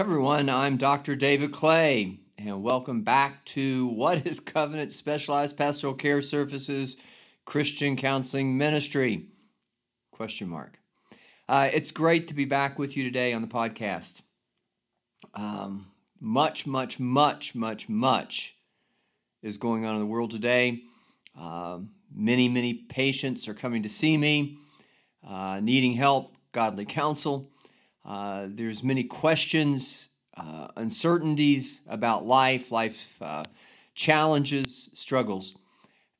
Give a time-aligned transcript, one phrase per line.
[0.00, 1.14] everyone, I'm Dr.
[1.14, 6.96] David Clay, and welcome back to What is Covenant Specialized Pastoral Care Services
[7.44, 9.26] Christian Counseling Ministry?
[10.10, 10.78] Question mark.
[11.46, 14.22] Uh, it's great to be back with you today on the podcast.
[15.34, 18.56] Um, much, much, much, much, much
[19.42, 20.80] is going on in the world today.
[21.38, 21.80] Uh,
[22.10, 24.56] many, many patients are coming to see me,
[25.28, 27.50] uh, needing help, godly counsel.
[28.04, 33.44] Uh, there's many questions, uh, uncertainties about life, life uh,
[33.94, 35.54] challenges, struggles.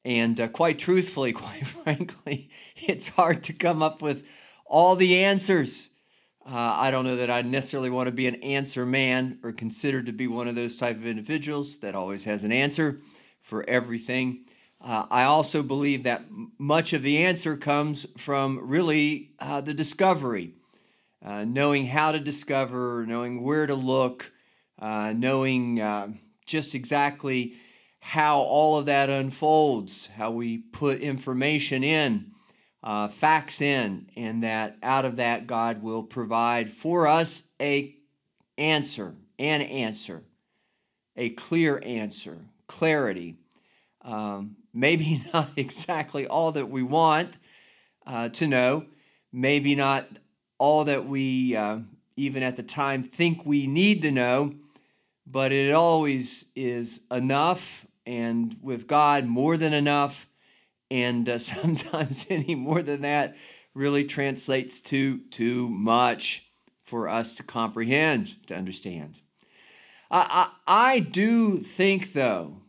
[0.05, 4.27] And uh, quite truthfully, quite frankly, it's hard to come up with
[4.66, 5.91] all the answers.
[6.46, 10.06] Uh, I don't know that I necessarily want to be an answer man or considered
[10.06, 13.00] to be one of those type of individuals that always has an answer
[13.42, 14.44] for everything.
[14.80, 16.24] Uh, I also believe that
[16.58, 20.55] much of the answer comes from really uh, the discovery
[21.24, 24.33] uh, knowing how to discover, knowing where to look,
[24.78, 26.09] uh, knowing uh,
[26.47, 27.55] just exactly
[28.00, 32.33] how all of that unfolds, how we put information in,
[32.83, 37.94] uh, facts in, and that out of that God will provide for us a
[38.56, 40.22] answer, an answer,
[41.16, 43.37] a clear answer, clarity.
[44.03, 47.37] Um, maybe not exactly all that we want
[48.06, 48.87] uh, to know,
[49.31, 50.06] maybe not
[50.61, 51.78] all that we, uh,
[52.16, 54.55] even at the time, think we need to know,
[55.27, 60.28] but it always is enough, and with God, more than enough.
[60.91, 63.36] And uh, sometimes any more than that
[63.72, 66.47] really translates to too much
[66.83, 69.19] for us to comprehend, to understand.
[70.11, 72.61] I, I, I do think, though,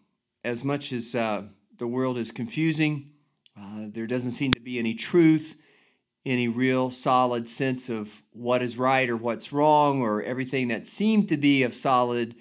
[0.46, 1.44] as much as uh,
[1.78, 3.12] the world is confusing,
[3.60, 5.58] uh, there doesn't seem to be any truth
[6.26, 11.30] any real solid sense of what is right or what's wrong, or everything that seemed
[11.30, 12.36] to be of solid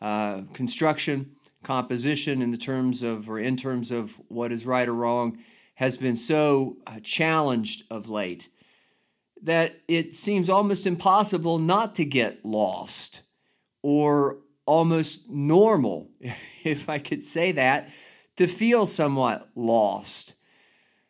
[0.00, 4.94] uh, construction, composition in the terms of or in terms of what is right or
[4.94, 5.38] wrong,
[5.74, 8.48] has been so uh, challenged of late
[9.42, 13.22] that it seems almost impossible not to get lost
[13.82, 16.10] or almost normal,
[16.64, 17.88] if I could say that,
[18.36, 20.34] to feel somewhat lost.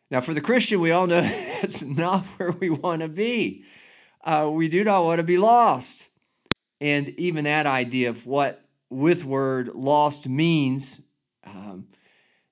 [0.09, 1.21] Now, for the Christian, we all know
[1.61, 3.65] that's not where we want to be.
[4.23, 6.09] Uh, we do not want to be lost.
[6.79, 11.01] And even that idea of what with word lost means,
[11.45, 11.87] um,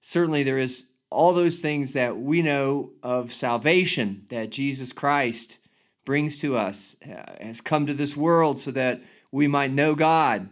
[0.01, 5.59] certainly there is all those things that we know of salvation that Jesus Christ
[6.03, 9.01] brings to us, uh, has come to this world so that
[9.31, 10.49] we might know God,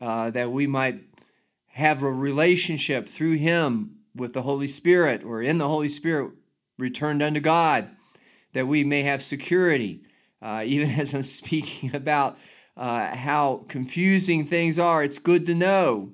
[0.00, 1.00] uh, that we might
[1.66, 6.32] have a relationship through Him with the Holy Spirit or in the Holy Spirit
[6.78, 7.88] returned unto God,
[8.52, 10.02] that we may have security.
[10.42, 12.38] Uh, even as I'm speaking about
[12.76, 16.12] uh, how confusing things are, it's good to know,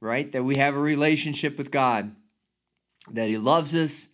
[0.00, 2.14] right, that we have a relationship with God,
[3.12, 4.08] that He loves us,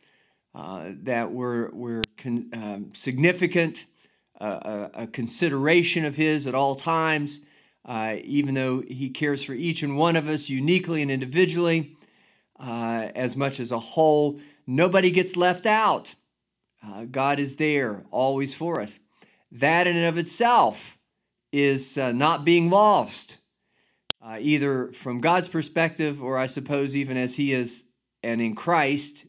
[0.55, 3.87] uh, that we're, we're con- um, significant,
[4.41, 7.41] a, a, consideration of His at all times,
[7.85, 11.97] uh, even though He cares for each and one of us uniquely and individually.
[12.59, 14.41] Uh, as much as a whole,
[14.73, 16.15] Nobody gets left out.
[16.81, 19.01] Uh, God is there always for us.
[19.51, 20.97] That in and of itself
[21.51, 23.39] is uh, not being lost,
[24.25, 27.85] uh, either from God's perspective or I suppose even as He is
[28.23, 29.27] and in Christ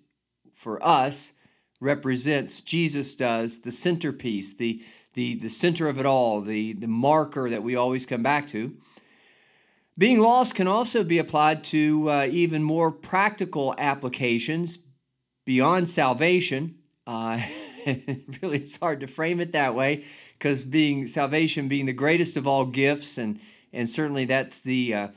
[0.53, 1.33] for us
[1.79, 4.83] represents, Jesus does, the centerpiece, the,
[5.15, 8.77] the, the center of it all, the, the marker that we always come back to.
[9.97, 14.79] Being lost can also be applied to uh, even more practical applications
[15.45, 16.75] beyond salvation.
[17.05, 17.41] Uh,
[17.85, 20.05] really, it's hard to frame it that way
[20.37, 23.39] because being salvation being the greatest of all gifts, and
[23.73, 25.07] and certainly that's the uh,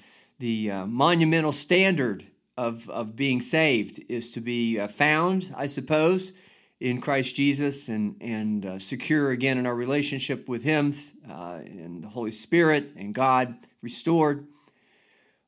[0.40, 6.32] the uh, monumental standard of of being saved is to be uh, found, I suppose,
[6.80, 10.94] in Christ Jesus and and uh, secure again in our relationship with Him
[11.28, 14.48] and the Holy Spirit and God restored.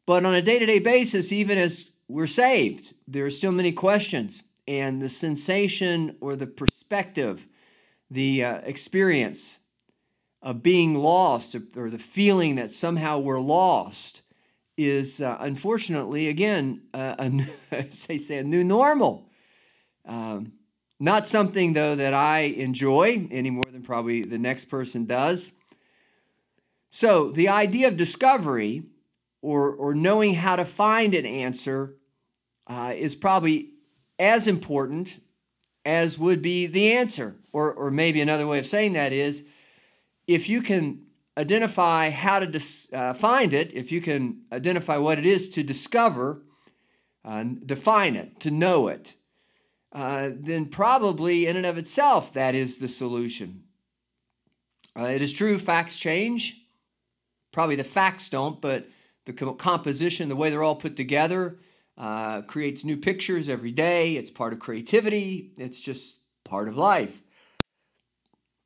[0.06, 3.72] But on a day to day basis, even as we're saved, there are still many
[3.72, 7.46] questions and the sensation or the perspective,
[8.10, 9.58] the uh, experience
[10.42, 14.22] of being lost or the feeling that somehow we're lost
[14.76, 17.30] is uh, unfortunately, again, uh, a,
[18.08, 19.28] they say, a new normal.
[20.04, 20.52] Um,
[21.00, 25.52] not something, though, that I enjoy any more than probably the next person does.
[26.90, 28.84] So, the idea of discovery
[29.42, 31.94] or, or knowing how to find an answer
[32.66, 33.70] uh, is probably
[34.18, 35.20] as important
[35.84, 37.36] as would be the answer.
[37.52, 39.46] Or, or maybe another way of saying that is
[40.26, 41.02] if you can
[41.38, 45.62] identify how to dis- uh, find it, if you can identify what it is to
[45.62, 46.42] discover,
[47.24, 49.14] uh, define it, to know it,
[49.92, 53.62] uh, then probably in and of itself that is the solution.
[54.98, 56.62] Uh, it is true, facts change.
[57.52, 58.86] Probably the facts don't, but
[59.26, 61.58] the composition, the way they're all put together,
[61.98, 64.16] uh, creates new pictures every day.
[64.16, 67.22] It's part of creativity, it's just part of life.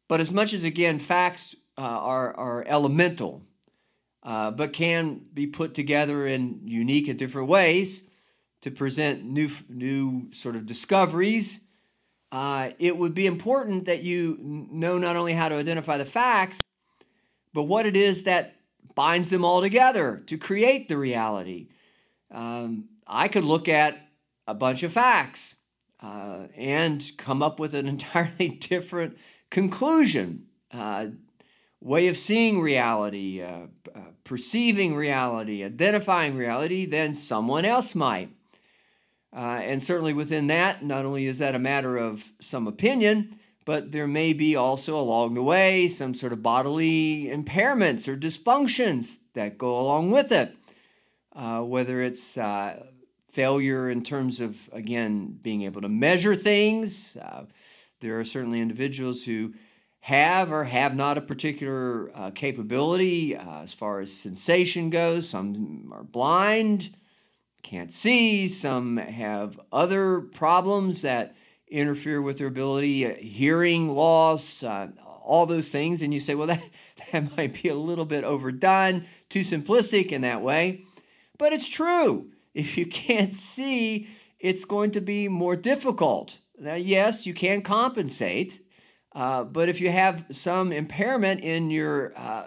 [0.09, 3.43] But as much as, again, facts uh, are, are elemental,
[4.23, 8.11] uh, but can be put together in unique and different ways
[8.63, 11.61] to present new, new sort of discoveries,
[12.33, 16.65] uh, it would be important that you know not only how to identify the facts,
[17.53, 18.57] but what it is that
[19.01, 21.69] binds them all together to create the reality.
[22.31, 23.97] Um, I could look at
[24.47, 25.57] a bunch of facts
[26.03, 29.17] uh, and come up with an entirely different
[29.49, 31.07] conclusion, uh,
[31.81, 38.29] way of seeing reality, uh, uh, perceiving reality, identifying reality than someone else might.
[39.35, 43.40] Uh, and certainly within that, not only is that a matter of some opinion,
[43.71, 49.21] but there may be also along the way some sort of bodily impairments or dysfunctions
[49.35, 50.57] that go along with it.
[51.37, 52.85] Uh, whether it's uh,
[53.29, 57.17] failure in terms of, again, being able to measure things.
[57.17, 57.45] Uh,
[58.01, 59.55] there are certainly individuals who
[60.01, 65.29] have or have not a particular uh, capability uh, as far as sensation goes.
[65.29, 66.93] Some are blind,
[67.63, 68.49] can't see.
[68.49, 71.37] Some have other problems that
[71.71, 74.89] interfere with their ability, uh, hearing loss, uh,
[75.25, 76.03] all those things.
[76.03, 76.63] And you say, well, that,
[77.13, 80.85] that might be a little bit overdone, too simplistic in that way.
[81.39, 82.31] But it's true.
[82.55, 84.09] If you can't see,
[84.39, 86.41] it's going to be more difficult.
[86.59, 88.61] Now, yes, you can compensate,
[89.15, 92.47] uh, but if you have some impairment in your uh,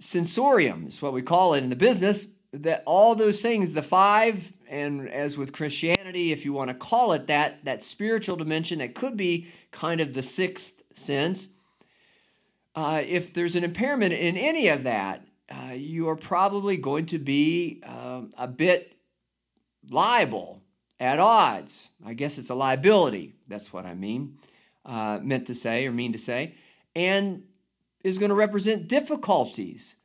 [0.00, 4.52] sensorium, is what we call it in the business, that all those things, the five,
[4.72, 8.94] and as with Christianity, if you want to call it that, that spiritual dimension that
[8.94, 11.48] could be kind of the sixth sense,
[12.74, 17.18] uh, if there's an impairment in any of that, uh, you are probably going to
[17.18, 18.96] be um, a bit
[19.90, 20.62] liable,
[21.02, 21.90] at odds.
[22.06, 23.34] I guess it's a liability.
[23.48, 24.38] That's what I mean,
[24.86, 26.54] uh, meant to say or mean to say.
[26.94, 27.42] And
[28.04, 29.96] is going to represent difficulties.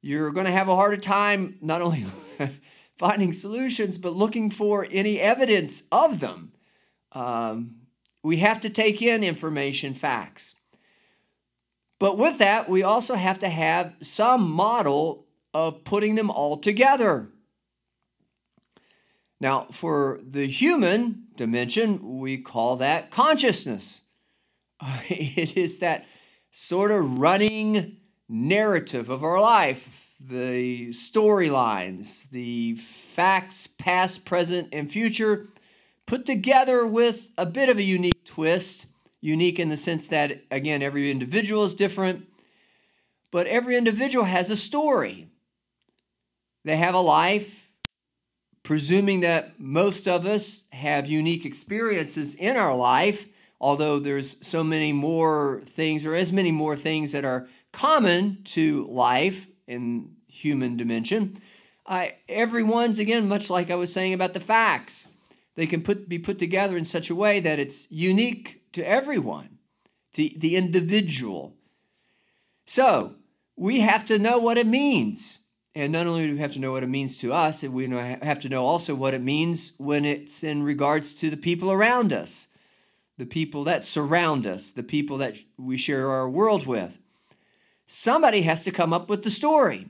[0.00, 2.06] You're going to have a harder time not only
[2.98, 6.52] finding solutions, but looking for any evidence of them.
[7.12, 7.76] Um,
[8.22, 10.54] we have to take in information, facts.
[11.98, 17.28] But with that, we also have to have some model of putting them all together.
[19.40, 24.02] Now, for the human dimension, we call that consciousness.
[25.08, 26.06] It is that
[26.50, 27.98] sort of running
[28.28, 35.48] narrative of our life, the storylines, the facts, past, present, and future,
[36.06, 38.86] put together with a bit of a unique twist
[39.24, 42.28] unique in the sense that, again, every individual is different,
[43.30, 45.28] but every individual has a story.
[46.62, 47.72] They have a life,
[48.62, 53.26] presuming that most of us have unique experiences in our life,
[53.58, 58.84] although there's so many more things, or as many more things that are common to
[58.88, 61.38] life in human dimension.
[61.86, 65.08] Uh, everyone's, again, much like I was saying about the facts,
[65.54, 69.58] they can put, be put together in such a way that it's unique to everyone,
[70.14, 71.54] to the individual.
[72.66, 73.14] So
[73.56, 75.40] we have to know what it means.
[75.74, 78.38] And not only do we have to know what it means to us, we have
[78.40, 82.48] to know also what it means when it's in regards to the people around us,
[83.18, 86.98] the people that surround us, the people that we share our world with.
[87.86, 89.88] Somebody has to come up with the story.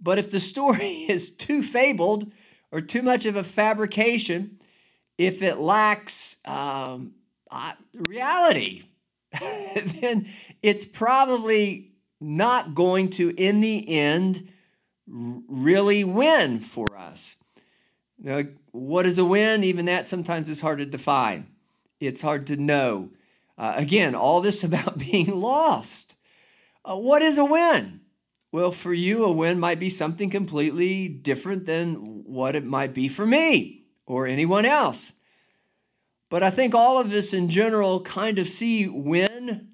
[0.00, 2.32] But if the story is too fabled
[2.72, 4.58] or too much of a fabrication,
[5.18, 7.12] if it lacks um,
[7.50, 8.84] uh, reality,
[10.00, 10.26] then
[10.62, 14.48] it's probably not going to, in the end,
[15.06, 17.36] really win for us.
[18.18, 19.64] Now, what is a win?
[19.64, 21.48] Even that sometimes is hard to define.
[21.98, 23.10] It's hard to know.
[23.56, 26.16] Uh, again, all this about being lost.
[26.90, 28.00] Uh, what is a win?
[28.50, 33.06] Well, for you, a win might be something completely different than what it might be
[33.06, 35.12] for me or anyone else.
[36.30, 39.68] But I think all of us in general kind of see win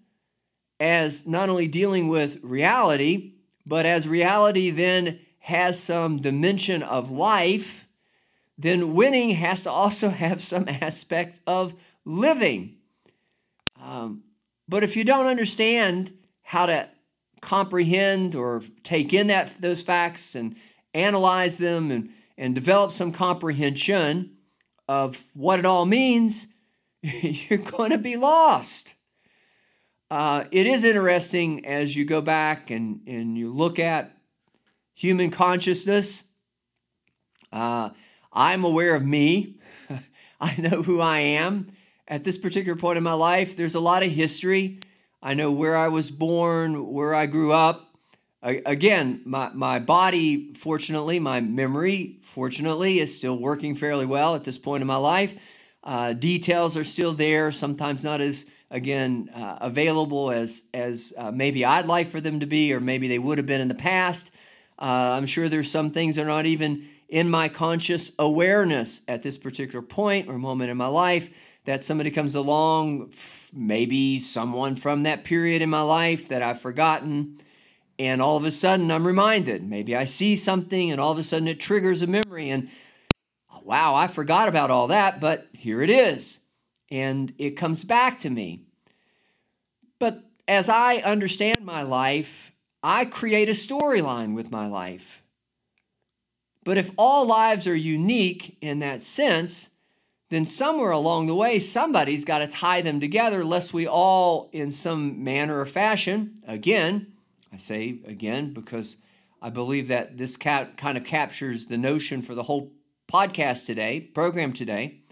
[0.79, 3.33] as not only dealing with reality,
[3.65, 7.89] but as reality then has some dimension of life,
[8.59, 11.73] then winning has to also have some aspect of
[12.05, 12.77] living.
[13.81, 14.25] Um,
[14.69, 16.91] but if you don't understand how to
[17.47, 20.57] comprehend or take in that those facts and
[20.93, 24.37] analyze them and, and develop some comprehension
[24.88, 26.49] of what it all means,
[27.03, 28.95] you're going to be lost.
[30.11, 34.17] Uh, it is interesting as you go back and, and you look at
[34.95, 36.25] human consciousness.
[37.53, 37.91] Uh,
[38.33, 39.59] I'm aware of me.
[40.41, 41.69] I know who I am.
[42.09, 44.81] At this particular point in my life, there's a lot of history.
[45.26, 47.99] I know where I was born, where I grew up.
[48.45, 54.56] Again, my, my body, fortunately, my memory, fortunately, is still working fairly well at this
[54.56, 55.35] point in my life.
[55.83, 61.64] Uh, details are still there, sometimes not as, again, uh, available as, as uh, maybe
[61.64, 64.30] I'd like for them to be, or maybe they would have been in the past.
[64.78, 69.25] Uh, I'm sure there's some things that are not even in my conscious awareness at
[69.25, 71.30] this particular point or moment in my life
[71.67, 73.13] that somebody comes along,
[73.53, 77.39] maybe someone from that period in my life that I've forgotten,
[77.99, 79.69] and all of a sudden I'm reminded.
[79.69, 82.71] Maybe I see something and all of a sudden it triggers a memory, and
[83.65, 86.41] wow, I forgot about all that, but here it is.
[86.89, 88.63] And it comes back to me.
[89.99, 95.25] But as I understand my life, I create a storyline with my life.
[96.63, 99.71] But if all lives are unique in that sense,
[100.28, 104.71] then somewhere along the way, somebody's got to tie them together, lest we all, in
[104.71, 107.12] some manner or fashion, again,
[107.52, 108.97] I say again because
[109.40, 112.73] I believe that this kind of captures the notion for the whole
[113.11, 115.02] podcast today, program today,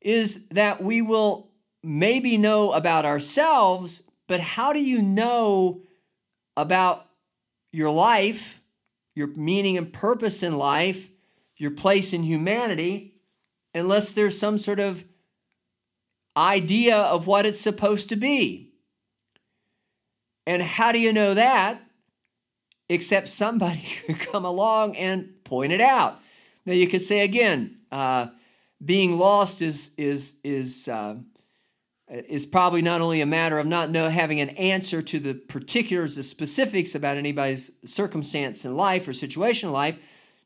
[0.00, 1.50] is that we will
[1.82, 5.82] maybe know about ourselves, but how do you know
[6.56, 7.04] about
[7.72, 8.62] your life,
[9.14, 11.10] your meaning and purpose in life,
[11.56, 13.13] your place in humanity,
[13.74, 15.04] unless there's some sort of
[16.36, 18.72] idea of what it's supposed to be.
[20.46, 21.80] And how do you know that?
[22.88, 26.20] Except somebody could come along and point it out.
[26.66, 28.28] Now you could say again, uh,
[28.84, 31.16] being lost is is is uh,
[32.08, 36.16] is probably not only a matter of not know, having an answer to the particulars,
[36.16, 39.98] the specifics about anybody's circumstance in life or situation in life,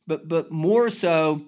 [0.07, 1.43] but, but more so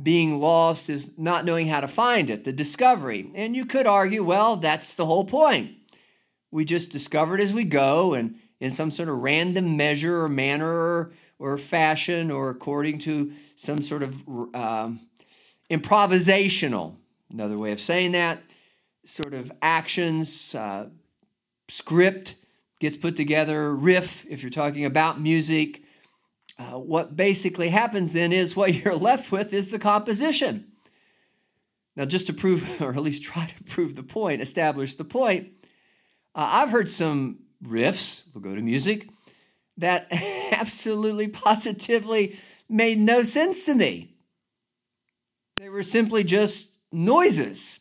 [0.00, 3.30] being lost is not knowing how to find it, the discovery.
[3.34, 5.72] And you could argue, well, that's the whole point.
[6.50, 10.28] We just discover it as we go and in some sort of random measure or
[10.28, 14.22] manner or, or fashion or according to some sort of
[14.54, 14.90] uh,
[15.70, 16.96] improvisational,
[17.30, 18.42] another way of saying that
[19.04, 20.88] sort of actions, uh,
[21.68, 22.36] script
[22.80, 25.83] gets put together, riff, if you're talking about music.
[26.56, 30.66] Uh, what basically happens then is what you're left with is the composition.
[31.96, 35.48] Now, just to prove, or at least try to prove the point, establish the point,
[36.34, 39.08] uh, I've heard some riffs, we'll go to music,
[39.78, 40.08] that
[40.52, 42.36] absolutely positively
[42.68, 44.14] made no sense to me.
[45.56, 47.80] They were simply just noises.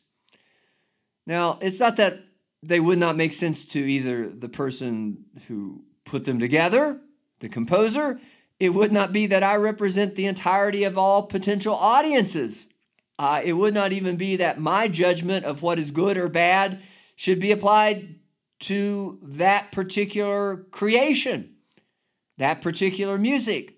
[1.26, 2.20] Now, it's not that
[2.62, 7.00] they would not make sense to either the person who put them together,
[7.40, 8.20] the composer.
[8.64, 12.70] It would not be that I represent the entirety of all potential audiences.
[13.20, 16.82] Uh, it would not even be that my judgment of what is good or bad
[17.18, 18.16] should be applied
[18.62, 21.56] to that particular creation,
[22.38, 23.76] that particular music.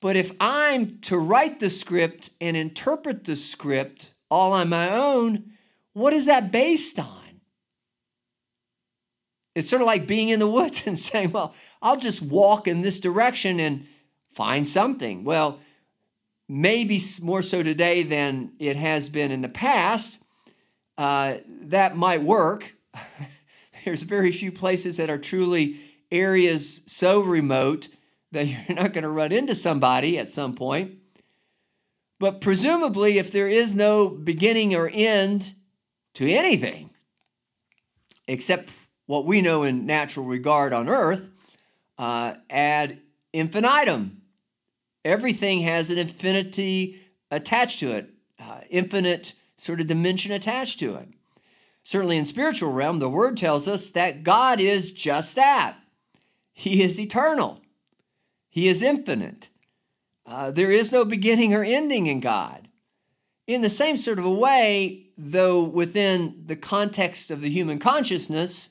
[0.00, 5.52] But if I'm to write the script and interpret the script all on my own,
[5.92, 7.23] what is that based on?
[9.54, 12.80] It's sort of like being in the woods and saying, well, I'll just walk in
[12.80, 13.86] this direction and
[14.30, 15.24] find something.
[15.24, 15.60] Well,
[16.48, 20.18] maybe more so today than it has been in the past.
[20.96, 22.74] Uh, that might work.
[23.84, 25.76] There's very few places that are truly
[26.10, 27.88] areas so remote
[28.32, 30.98] that you're not going to run into somebody at some point.
[32.20, 35.54] But presumably, if there is no beginning or end
[36.14, 36.90] to anything
[38.26, 38.70] except
[39.06, 41.30] what we know in natural regard on earth
[41.98, 43.00] uh, ad
[43.32, 44.22] infinitum.
[45.04, 51.08] Everything has an infinity attached to it, uh, infinite sort of dimension attached to it.
[51.82, 55.76] Certainly in spiritual realm, the word tells us that God is just that.
[56.52, 57.60] He is eternal.
[58.48, 59.50] He is infinite.
[60.24, 62.68] Uh, there is no beginning or ending in God.
[63.46, 68.70] In the same sort of a way, though within the context of the human consciousness,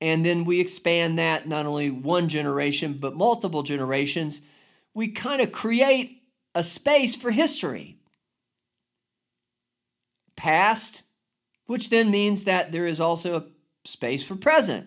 [0.00, 4.40] and then we expand that not only one generation, but multiple generations,
[4.94, 6.22] we kind of create
[6.54, 7.96] a space for history.
[10.36, 11.02] Past,
[11.66, 13.44] which then means that there is also a
[13.84, 14.86] space for present.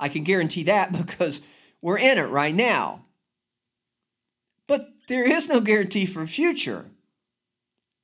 [0.00, 1.42] I can guarantee that because
[1.82, 3.04] we're in it right now.
[4.66, 6.86] But there is no guarantee for future.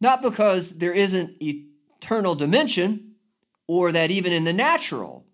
[0.00, 3.14] Not because there isn't eternal dimension
[3.66, 5.24] or that even in the natural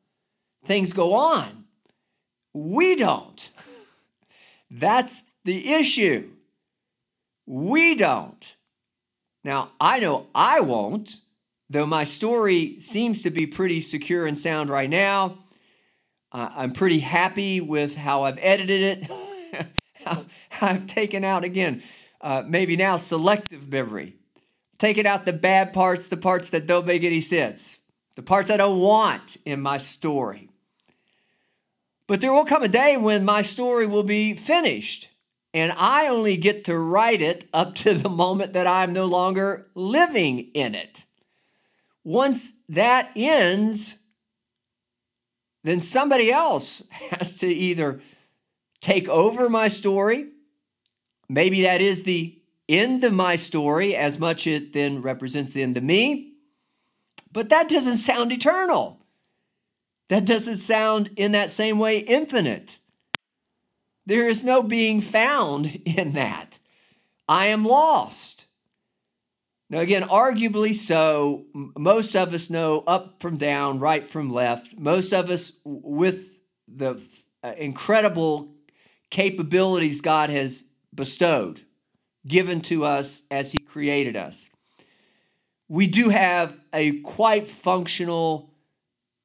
[0.64, 1.64] things go on.
[2.52, 3.50] We don't.
[4.71, 6.31] That's the issue.
[7.47, 8.57] We don't.
[9.43, 11.17] Now, I know I won't,
[11.69, 15.38] though my story seems to be pretty secure and sound right now.
[16.33, 19.71] Uh, I'm pretty happy with how I've edited it.
[20.61, 21.83] I've taken out, again,
[22.21, 24.17] uh, maybe now selective memory.
[24.79, 27.79] Taking out the bad parts, the parts that don't make any sense,
[28.14, 30.50] the parts I don't want in my story.
[32.11, 35.11] But there will come a day when my story will be finished,
[35.55, 39.69] and I only get to write it up to the moment that I'm no longer
[39.76, 41.05] living in it.
[42.02, 43.95] Once that ends,
[45.62, 48.00] then somebody else has to either
[48.81, 50.31] take over my story.
[51.29, 52.37] Maybe that is the
[52.69, 56.33] end of my story, as much it then represents the end of me.
[57.31, 59.00] But that doesn't sound eternal.
[60.11, 62.81] That doesn't sound in that same way infinite.
[64.07, 66.59] There is no being found in that.
[67.29, 68.49] I am lost.
[69.71, 74.76] Now, again, arguably so, most of us know up from down, right from left.
[74.76, 77.00] Most of us, with the
[77.45, 78.52] uh, incredible
[79.11, 81.61] capabilities God has bestowed,
[82.26, 84.50] given to us as He created us,
[85.69, 88.52] we do have a quite functional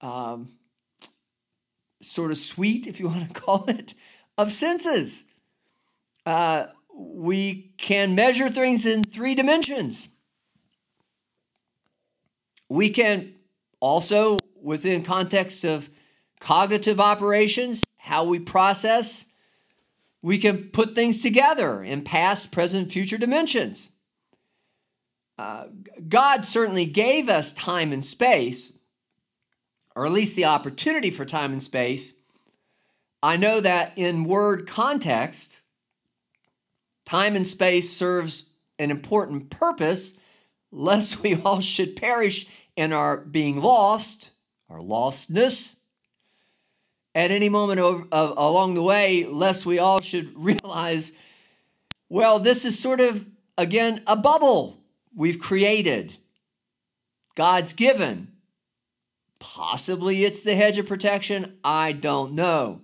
[0.01, 0.54] um,
[2.05, 3.93] sort of suite, if you want to call it,
[4.37, 5.25] of senses.
[6.25, 10.09] Uh, we can measure things in three dimensions.
[12.69, 13.35] We can
[13.79, 15.89] also, within context of
[16.39, 19.27] cognitive operations, how we process,
[20.21, 23.91] we can put things together in past, present, future dimensions.
[25.37, 25.65] Uh,
[26.07, 28.71] God certainly gave us time and space
[29.95, 32.13] or at least the opportunity for time and space,
[33.23, 35.61] I know that in word context,
[37.05, 38.45] time and space serves
[38.77, 40.13] an important purpose,
[40.71, 44.31] lest we all should perish in our being lost,
[44.69, 45.75] our lostness,
[47.15, 47.79] at any moment
[48.11, 51.13] along the way, lest we all should realize,
[52.09, 53.25] well, this is sort of,
[53.57, 54.83] again, a bubble
[55.15, 56.17] we've created.
[57.35, 58.34] God's given.
[59.39, 61.57] Possibly it's the hedge of protection.
[61.63, 62.81] I don't know.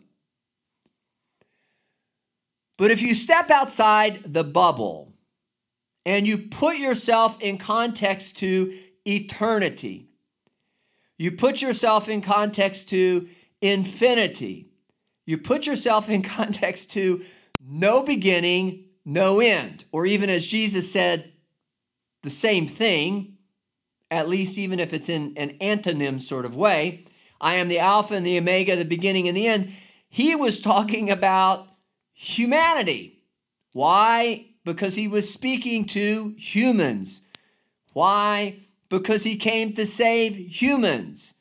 [2.78, 5.14] But if you step outside the bubble
[6.06, 10.08] and you put yourself in context to eternity,
[11.18, 13.28] you put yourself in context to
[13.62, 14.72] infinity,
[15.28, 17.24] you put yourself in context to
[17.64, 21.32] no beginning, no end, or even as Jesus said,
[22.24, 23.38] the same thing
[24.12, 27.06] at least even if it's in an antonym sort of way.
[27.40, 29.72] I am the Alpha and the Omega, the beginning and the end.
[30.10, 31.66] He was talking about
[32.14, 33.24] humanity.
[33.72, 34.48] Why?
[34.66, 37.22] Because he was speaking to humans.
[37.94, 38.60] Why?
[38.90, 41.34] Because he came to save humans.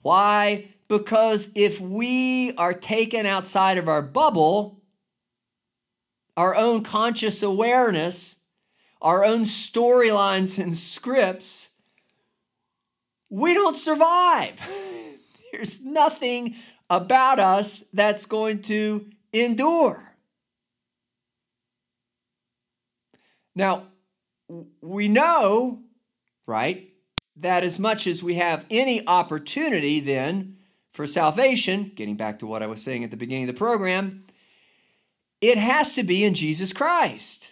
[0.00, 0.68] Why?
[0.86, 4.80] Because if we are taken outside of our bubble,
[6.36, 8.36] our own conscious awareness,
[9.02, 11.70] our own storylines and scripts,
[13.34, 14.60] we don't survive.
[15.52, 16.54] There's nothing
[16.88, 20.14] about us that's going to endure.
[23.56, 23.86] Now,
[24.80, 25.80] we know,
[26.46, 26.90] right,
[27.36, 30.58] that as much as we have any opportunity then
[30.92, 34.26] for salvation, getting back to what I was saying at the beginning of the program,
[35.40, 37.50] it has to be in Jesus Christ.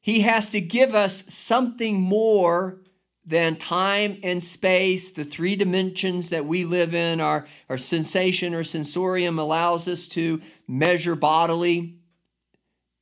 [0.00, 2.81] He has to give us something more
[3.24, 8.64] than time and space, the three dimensions that we live in, our, our sensation or
[8.64, 11.98] sensorium allows us to measure bodily,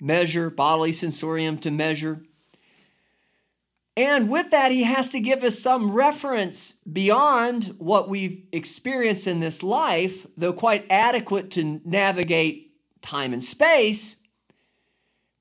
[0.00, 2.22] measure bodily sensorium to measure.
[3.96, 9.40] And with that, he has to give us some reference beyond what we've experienced in
[9.40, 14.16] this life, though quite adequate to navigate time and space,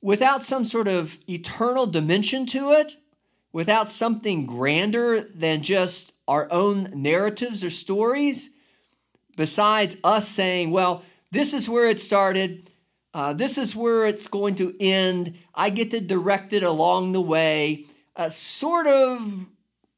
[0.01, 2.95] without some sort of eternal dimension to it
[3.51, 8.51] without something grander than just our own narratives or stories,
[9.35, 12.69] besides us saying, well, this is where it started,
[13.13, 17.21] uh, this is where it's going to end, I get to direct it along the
[17.21, 17.85] way,
[18.15, 19.49] uh, sort of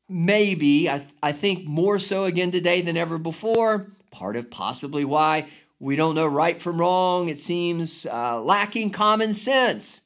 [0.08, 5.48] maybe, I, I think more so again today than ever before, part of possibly why
[5.80, 7.30] we don't know right from wrong.
[7.30, 10.02] It seems uh, lacking common sense.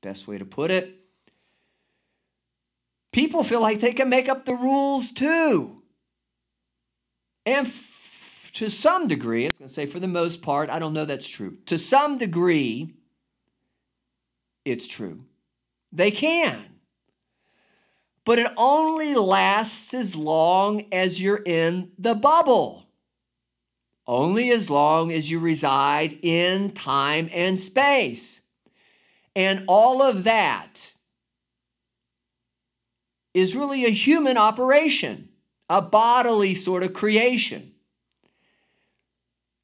[0.00, 0.97] Best way to put it.
[3.18, 5.82] People feel like they can make up the rules too.
[7.44, 10.78] And f- to some degree, I was going to say for the most part, I
[10.78, 11.56] don't know that's true.
[11.66, 12.94] To some degree,
[14.64, 15.24] it's true.
[15.90, 16.64] They can.
[18.24, 22.84] But it only lasts as long as you're in the bubble
[24.06, 28.42] only as long as you reside in time and space.
[29.34, 30.94] And all of that
[33.38, 35.28] is really a human operation,
[35.68, 37.72] a bodily sort of creation.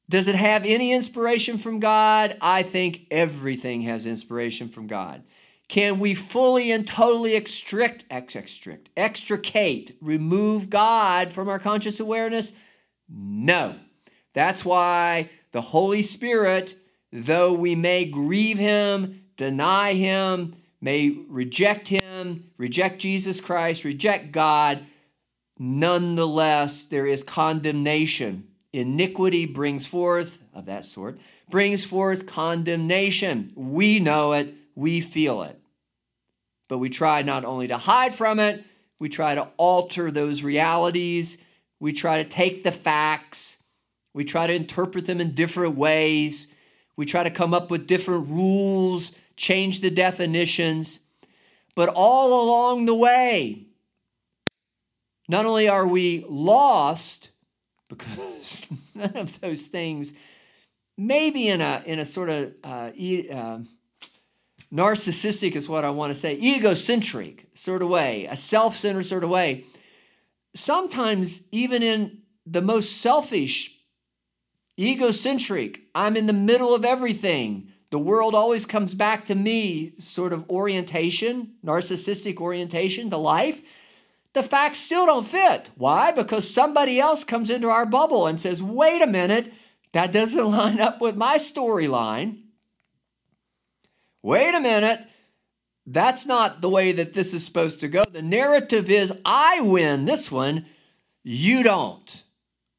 [0.07, 2.37] Does it have any inspiration from God?
[2.39, 5.23] I think everything has inspiration from God.
[5.67, 12.53] Can we fully and totally extract, extract, extricate, remove God from our conscious awareness?
[13.09, 13.75] No.
[14.33, 16.75] That's why the Holy Spirit,
[17.11, 24.85] though we may grieve him, deny him, may reject him, reject Jesus Christ, reject God,
[25.59, 28.47] nonetheless there is condemnation.
[28.71, 31.17] Iniquity brings forth, of that sort,
[31.49, 33.51] brings forth condemnation.
[33.55, 35.59] We know it, we feel it.
[36.69, 38.63] But we try not only to hide from it,
[38.99, 41.39] we try to alter those realities,
[41.79, 43.63] we try to take the facts
[44.15, 46.47] we try to interpret them in different ways.
[46.95, 50.99] We try to come up with different rules, change the definitions.
[51.75, 53.67] But all along the way,
[55.27, 57.31] not only are we lost,
[57.89, 60.13] because none of those things,
[60.97, 63.59] maybe in a, in a sort of uh, e- uh,
[64.73, 69.23] narcissistic is what I want to say, egocentric sort of way, a self centered sort
[69.23, 69.65] of way.
[70.55, 73.75] Sometimes, even in the most selfish
[74.79, 75.81] egocentric.
[75.93, 77.71] I'm in the middle of everything.
[77.91, 83.61] The world always comes back to me, sort of orientation, narcissistic orientation to life.
[84.33, 85.69] The facts still don't fit.
[85.75, 86.11] Why?
[86.11, 89.53] Because somebody else comes into our bubble and says, wait a minute,
[89.93, 92.41] that doesn't line up with my storyline.
[94.21, 95.05] Wait a minute,
[95.85, 98.05] that's not the way that this is supposed to go.
[98.05, 100.65] The narrative is I win this one,
[101.23, 102.23] you don't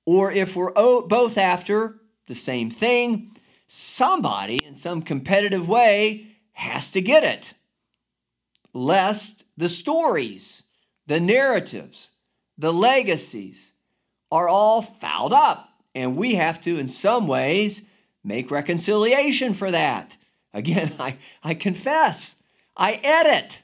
[0.07, 3.36] or if we're both after the same thing,
[3.66, 7.55] somebody in some competitive way has to get it.
[8.72, 10.64] Lest the stories,
[11.07, 12.11] the narratives,
[12.59, 13.72] the legacies
[14.31, 15.68] are all fouled up.
[15.94, 17.83] And we have to, in some ways,
[18.22, 20.16] make reconciliation for that.
[20.55, 22.37] Again, I, I confess,
[22.76, 23.62] I edit,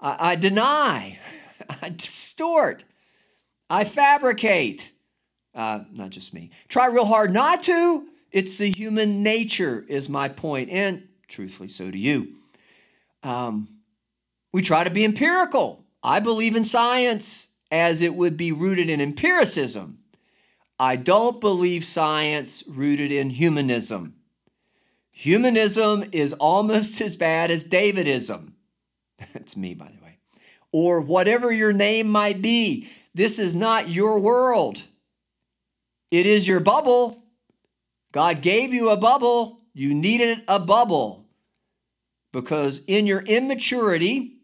[0.00, 1.18] I, I deny,
[1.82, 2.84] I distort,
[3.68, 4.92] I fabricate.
[5.54, 6.50] Uh, not just me.
[6.68, 8.08] Try real hard not to.
[8.32, 12.36] It's the human nature, is my point, and truthfully, so do you.
[13.22, 13.68] Um,
[14.52, 15.84] we try to be empirical.
[16.02, 19.98] I believe in science as it would be rooted in empiricism.
[20.78, 24.14] I don't believe science rooted in humanism.
[25.12, 28.52] Humanism is almost as bad as Davidism.
[29.32, 30.18] That's me, by the way.
[30.72, 32.88] Or whatever your name might be.
[33.14, 34.82] This is not your world.
[36.10, 37.21] It is your bubble.
[38.12, 39.60] God gave you a bubble.
[39.74, 41.26] You needed a bubble
[42.32, 44.36] because in your immaturity,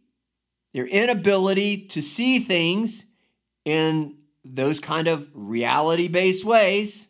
[0.72, 3.04] your inability to see things
[3.64, 7.08] in those kind of reality based ways,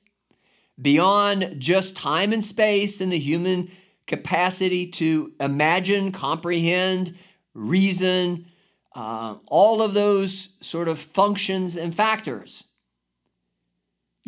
[0.81, 3.71] beyond just time and space and the human
[4.07, 7.16] capacity to imagine, comprehend,
[7.55, 8.47] reason,
[8.94, 12.64] uh, all of those sort of functions and factors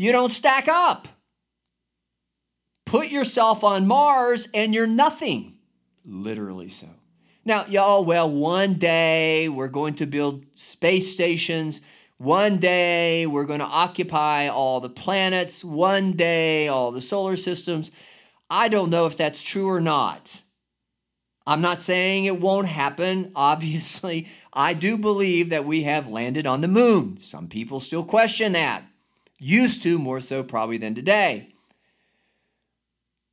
[0.01, 1.09] you don't stack up.
[2.91, 5.55] Put yourself on Mars and you're nothing.
[6.05, 6.89] Literally so.
[7.45, 11.83] Now, y'all, well, one day we're going to build space stations.
[12.19, 15.63] One day we're going to occupy all the planets.
[15.63, 17.93] One day all the solar systems.
[18.51, 20.43] I don't know if that's true or not.
[21.47, 23.31] I'm not saying it won't happen.
[23.37, 27.19] Obviously, I do believe that we have landed on the moon.
[27.21, 28.83] Some people still question that.
[29.39, 31.55] Used to more so probably than today.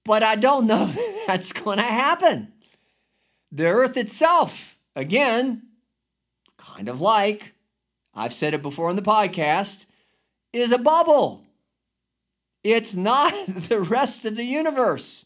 [0.08, 2.54] But I don't know that that's going to happen.
[3.52, 5.64] The earth itself, again,
[6.58, 7.54] kind of like,
[8.16, 9.86] I've said it before on the podcast,
[10.54, 11.44] is a bubble.
[12.64, 15.26] It's not the rest of the universe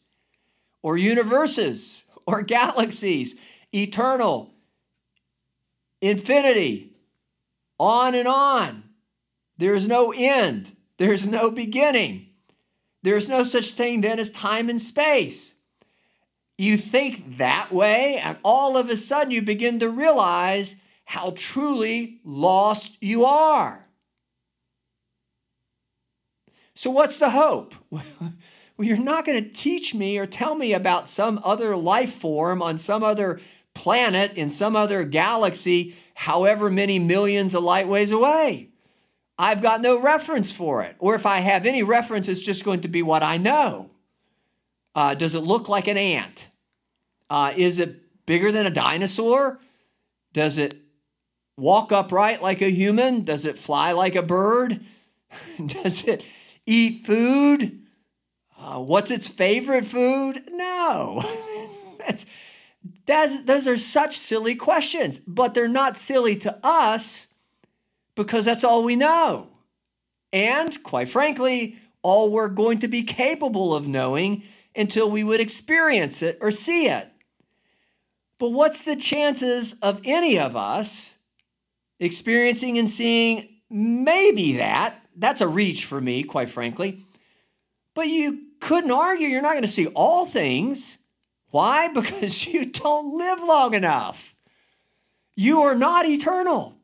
[0.82, 3.36] or universes or galaxies,
[3.72, 4.50] eternal,
[6.02, 6.92] infinity,
[7.80, 8.84] on and on.
[9.58, 10.76] There is no end.
[10.98, 12.31] There's no beginning.
[13.04, 15.56] There's no such thing then as time and space.
[16.58, 22.20] You think that way, and all of a sudden you begin to realize how truly
[22.24, 23.88] lost you are.
[26.76, 27.76] So, what's the hope?
[28.78, 32.64] Well, you're not going to teach me or tell me about some other life form
[32.64, 33.40] on some other
[33.76, 38.71] planet in some other galaxy, however many millions of light ways away.
[39.38, 40.96] I've got no reference for it.
[41.00, 43.92] Or if I have any reference, it's just going to be what I know.
[44.94, 46.50] Uh, does it look like an ant?
[47.30, 49.60] Uh, is it bigger than a dinosaur?
[50.34, 50.78] Does it
[51.58, 53.24] walk upright like a human?
[53.24, 54.82] Does it fly like a bird?
[55.66, 56.26] Does it
[56.66, 57.82] eat food?
[58.58, 60.44] Uh, what's its favorite food?
[60.52, 61.24] No.
[62.00, 62.26] that's,
[63.06, 67.28] that's, those are such silly questions, but they're not silly to us
[68.16, 69.48] because that's all we know.
[70.34, 74.44] And quite frankly, all we're going to be capable of knowing
[74.76, 77.08] until we would experience it or see it.
[78.40, 81.18] But what's the chances of any of us
[82.00, 85.00] experiencing and seeing maybe that?
[85.16, 87.06] That's a reach for me, quite frankly.
[87.94, 90.98] But you couldn't argue you're not going to see all things.
[91.50, 91.88] Why?
[91.94, 94.34] Because you don't live long enough.
[95.36, 96.78] You are not eternal.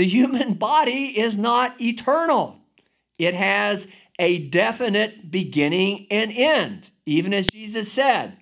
[0.00, 2.58] The human body is not eternal.
[3.18, 3.86] It has
[4.18, 8.38] a definite beginning and end, even as Jesus said.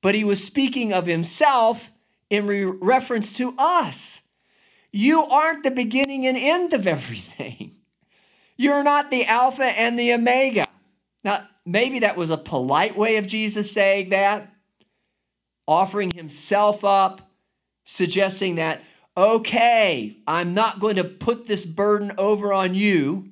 [0.00, 1.92] But he was speaking of himself
[2.30, 4.22] in re- reference to us.
[4.90, 7.76] You aren't the beginning and end of everything.
[8.56, 10.70] You're not the Alpha and the Omega.
[11.24, 14.50] Now, maybe that was a polite way of Jesus saying that,
[15.66, 17.30] offering himself up,
[17.84, 18.82] suggesting that,
[19.18, 23.30] okay, I'm not going to put this burden over on you.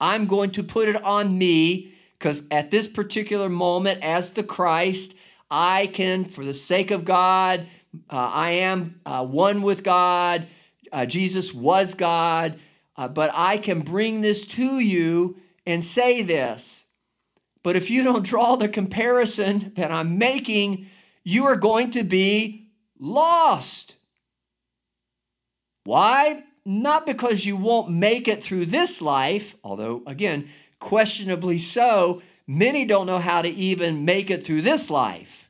[0.00, 5.14] I'm going to put it on me because at this particular moment, as the Christ,
[5.50, 7.66] I can, for the sake of God,
[8.10, 10.46] uh, I am uh, one with God.
[10.90, 12.58] Uh, Jesus was God,
[12.96, 15.36] uh, but I can bring this to you
[15.66, 16.86] and say this
[17.68, 20.86] but if you don't draw the comparison that I'm making,
[21.22, 23.96] you are going to be lost.
[25.88, 26.44] Why?
[26.66, 32.20] Not because you won't make it through this life, although, again, questionably so.
[32.46, 35.48] Many don't know how to even make it through this life.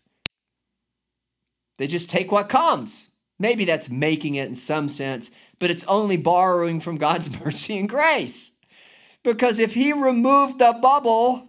[1.78, 3.10] They just take what comes.
[3.40, 7.88] Maybe that's making it in some sense, but it's only borrowing from God's mercy and
[7.88, 8.52] grace.
[9.24, 11.48] Because if He removed the bubble,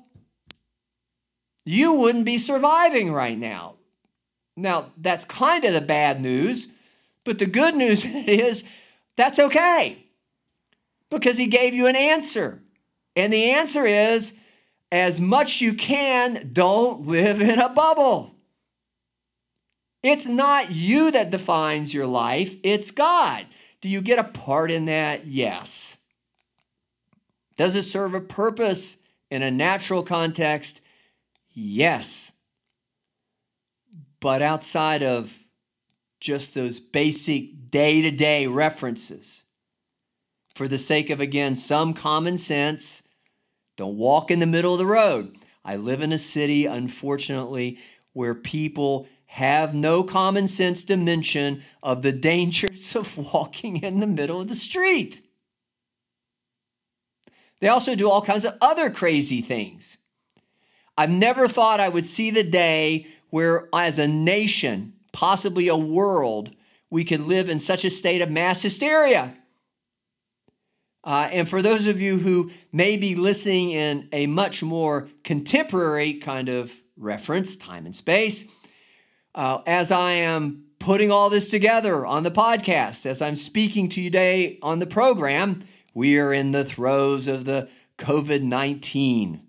[1.63, 3.75] you wouldn't be surviving right now.
[4.57, 6.69] Now, that's kind of the bad news,
[7.29, 8.63] but the good news is
[9.15, 10.03] that's okay
[11.11, 12.59] because he gave you an answer.
[13.15, 14.33] And the answer is
[14.91, 18.33] as much you can, don't live in a bubble.
[20.01, 23.45] It's not you that defines your life, it's God.
[23.81, 25.27] Do you get a part in that?
[25.27, 25.97] Yes.
[27.57, 28.97] Does it serve a purpose
[29.29, 30.81] in a natural context?
[31.51, 32.31] Yes.
[34.19, 35.38] But outside of
[36.19, 39.43] just those basic day to day references,
[40.55, 43.03] for the sake of, again, some common sense,
[43.77, 45.37] don't walk in the middle of the road.
[45.63, 47.79] I live in a city, unfortunately,
[48.13, 54.41] where people have no common sense dimension of the dangers of walking in the middle
[54.41, 55.21] of the street.
[57.59, 59.97] They also do all kinds of other crazy things.
[60.97, 66.51] I've never thought I would see the day where, as a nation, possibly a world,
[66.89, 69.35] we could live in such a state of mass hysteria.
[71.03, 76.15] Uh, and for those of you who may be listening in a much more contemporary
[76.15, 78.45] kind of reference, time and space,
[79.33, 84.01] uh, as I am putting all this together on the podcast, as I'm speaking to
[84.01, 85.61] you today on the program,
[85.93, 89.41] we are in the throes of the COVID 19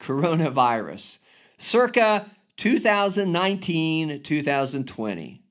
[0.00, 1.18] coronavirus,
[1.58, 5.42] circa 2019 2020.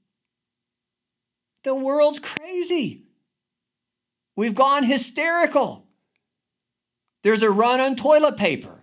[1.64, 3.04] The world's crazy.
[4.36, 5.86] We've gone hysterical.
[7.24, 8.82] There's a run on toilet paper.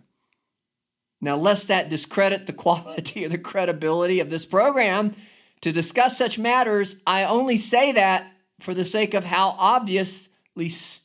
[1.20, 5.14] Now, lest that discredit the quality or the credibility of this program
[5.61, 10.32] to discuss such matters, I only say that for the sake of how obviously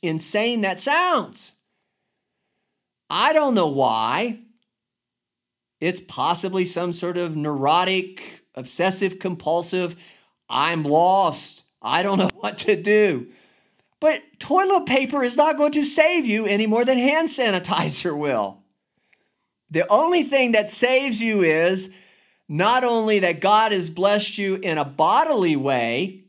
[0.01, 1.53] insane that sounds.
[3.10, 4.39] I don't know why
[5.80, 9.96] it's possibly some sort of neurotic, obsessive compulsive,
[10.50, 11.63] I'm lost.
[11.82, 13.28] I don't know what to do.
[14.00, 18.60] But toilet paper is not going to save you any more than hand sanitizer will.
[19.70, 21.90] The only thing that saves you is
[22.48, 26.24] not only that God has blessed you in a bodily way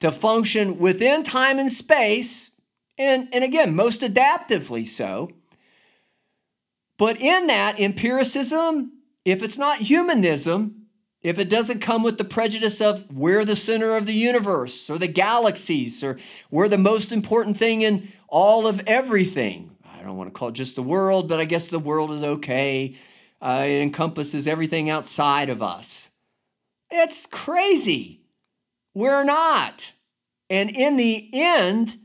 [0.00, 2.50] to function within time and space,
[2.96, 5.30] and, and again, most adaptively so,
[6.98, 8.92] but in that empiricism,
[9.24, 10.86] if it's not humanism,
[11.22, 14.98] if it doesn't come with the prejudice of we're the center of the universe or
[14.98, 16.18] the galaxies or
[16.50, 20.54] we're the most important thing in all of everything, I don't want to call it
[20.54, 22.94] just the world, but I guess the world is okay.
[23.42, 26.10] Uh, it encompasses everything outside of us.
[26.90, 28.20] It's crazy.
[28.94, 29.92] We're not.
[30.48, 31.98] And in the end,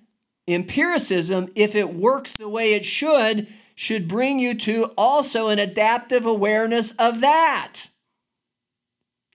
[0.47, 6.25] empiricism, if it works the way it should, should bring you to also an adaptive
[6.25, 7.87] awareness of that.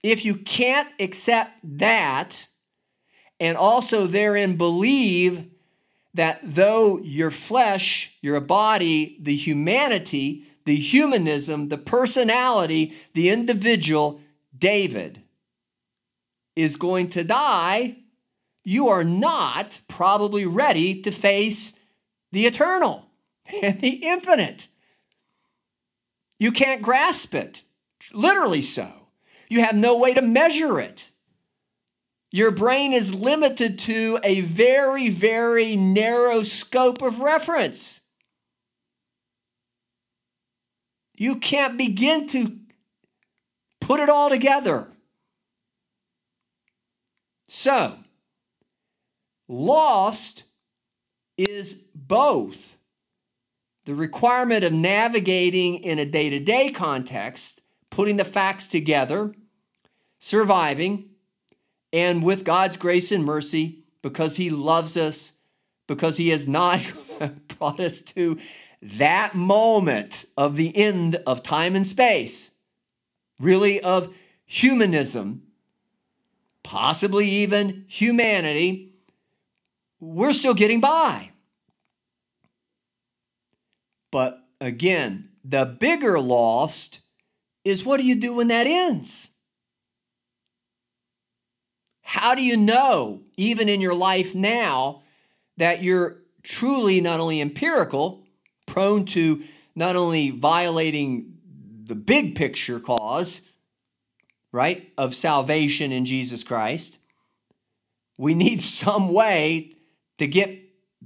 [0.03, 2.47] If you can't accept that
[3.39, 5.49] and also therein believe
[6.13, 14.19] that though your flesh, your body, the humanity, the humanism, the personality, the individual,
[14.57, 15.21] David,
[16.55, 17.97] is going to die,
[18.63, 21.79] you are not probably ready to face
[22.31, 23.06] the eternal
[23.63, 24.67] and the infinite.
[26.39, 27.63] You can't grasp it,
[28.13, 28.89] literally so.
[29.49, 31.09] You have no way to measure it.
[32.31, 38.01] Your brain is limited to a very, very narrow scope of reference.
[41.15, 42.59] You can't begin to
[43.79, 44.91] put it all together.
[47.47, 47.97] So,
[49.47, 50.43] lost
[51.37, 52.76] is both
[53.87, 59.33] the requirement of navigating in a day to day context, putting the facts together,
[60.19, 61.11] surviving,
[61.93, 65.31] and with God's grace and mercy, because He loves us,
[65.87, 66.85] because He has not
[67.57, 68.37] brought us to
[68.81, 72.51] that moment of the end of time and space,
[73.39, 74.13] really of
[74.45, 75.43] humanism,
[76.61, 78.95] possibly even humanity,
[80.01, 81.31] we're still getting by.
[84.11, 87.01] But again, the bigger lost
[87.63, 89.29] is what do you do when that ends?
[92.01, 95.01] How do you know, even in your life now,
[95.57, 98.23] that you're truly not only empirical,
[98.65, 99.43] prone to
[99.75, 101.33] not only violating
[101.83, 103.41] the big picture cause,
[104.53, 106.97] right, of salvation in Jesus Christ,
[108.17, 109.73] we need some way
[110.17, 110.57] to get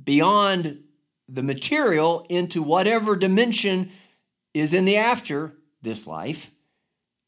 [0.04, 0.84] beyond
[1.32, 3.90] the material into whatever dimension
[4.54, 6.52] is in the after this life,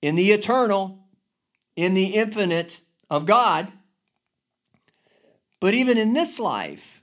[0.01, 1.07] in the eternal,
[1.75, 3.71] in the infinite of God.
[5.61, 7.01] But even in this life,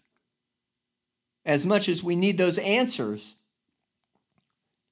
[1.46, 3.34] as much as we need those answers,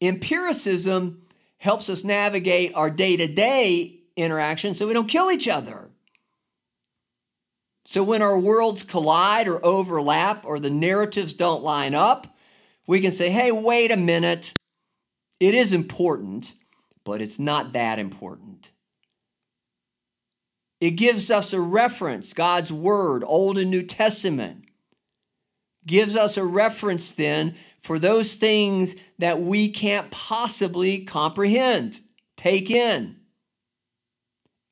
[0.01, 1.23] empiricism
[1.59, 5.88] helps us navigate our day to day interaction so we don't kill each other.
[7.91, 12.37] So when our worlds collide or overlap or the narratives don't line up,
[12.87, 14.57] we can say, hey, wait a minute.
[15.41, 16.53] It is important,
[17.03, 18.73] but it's not that important.
[20.83, 24.67] It gives us a reference, God's Word, Old and New Testament,
[25.87, 32.03] gives us a reference then for those things that we can't possibly comprehend,
[32.37, 33.17] take in,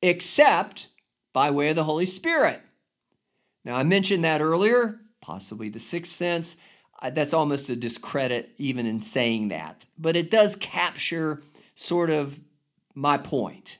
[0.03, 0.89] except
[1.33, 2.61] by way of the Holy Spirit.
[3.67, 6.55] Now, I mentioned that earlier, possibly the sixth sense.
[7.01, 11.43] That's almost a discredit, even in saying that, but it does capture
[11.75, 12.39] sort of
[12.95, 13.77] my point.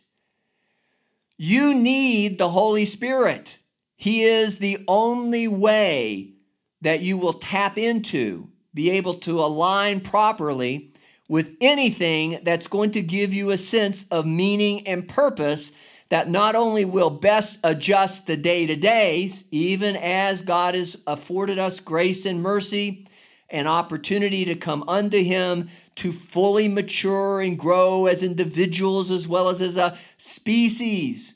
[1.38, 3.60] You need the Holy Spirit.
[3.95, 6.34] He is the only way
[6.82, 10.91] that you will tap into, be able to align properly
[11.30, 15.71] with anything that's going to give you a sense of meaning and purpose
[16.10, 21.60] that not only will best adjust the day to days, even as God has afforded
[21.60, 23.08] us grace and mercy
[23.49, 29.49] and opportunity to come unto Him to fully mature and grow as individuals as well
[29.49, 31.36] as as a species,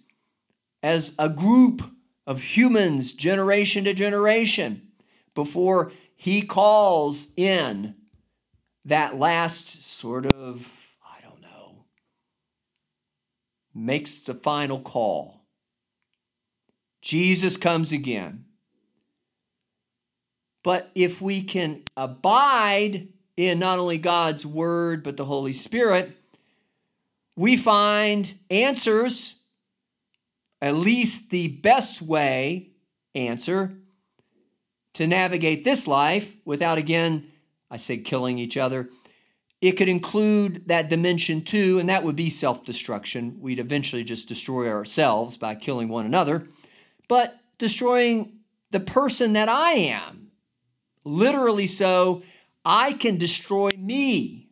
[0.84, 1.82] as a group
[2.28, 4.82] of humans, generation to generation,
[5.36, 7.95] before He calls in
[8.86, 10.80] that last sort of
[13.74, 15.41] makes the final call.
[17.01, 18.45] Jesus comes again.
[20.63, 26.15] But if we can abide in not only God's Word, but the Holy Spirit,
[27.36, 29.38] we find answers,
[30.61, 32.69] at least the best way
[33.15, 33.74] answer,
[34.93, 37.32] to navigate this life without, again,
[37.72, 38.89] I say killing each other.
[39.62, 43.38] It could include that dimension too, and that would be self destruction.
[43.39, 46.47] We'd eventually just destroy ourselves by killing one another,
[47.07, 48.39] but destroying
[48.72, 50.32] the person that I am.
[51.03, 52.24] Literally, so
[52.66, 54.49] I can destroy me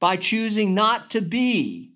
[0.00, 1.92] by choosing not to be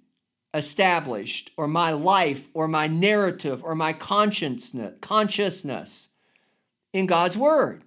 [0.54, 6.08] established, or my life, or my narrative, or my consciousness, consciousness
[6.92, 7.84] in God's Word.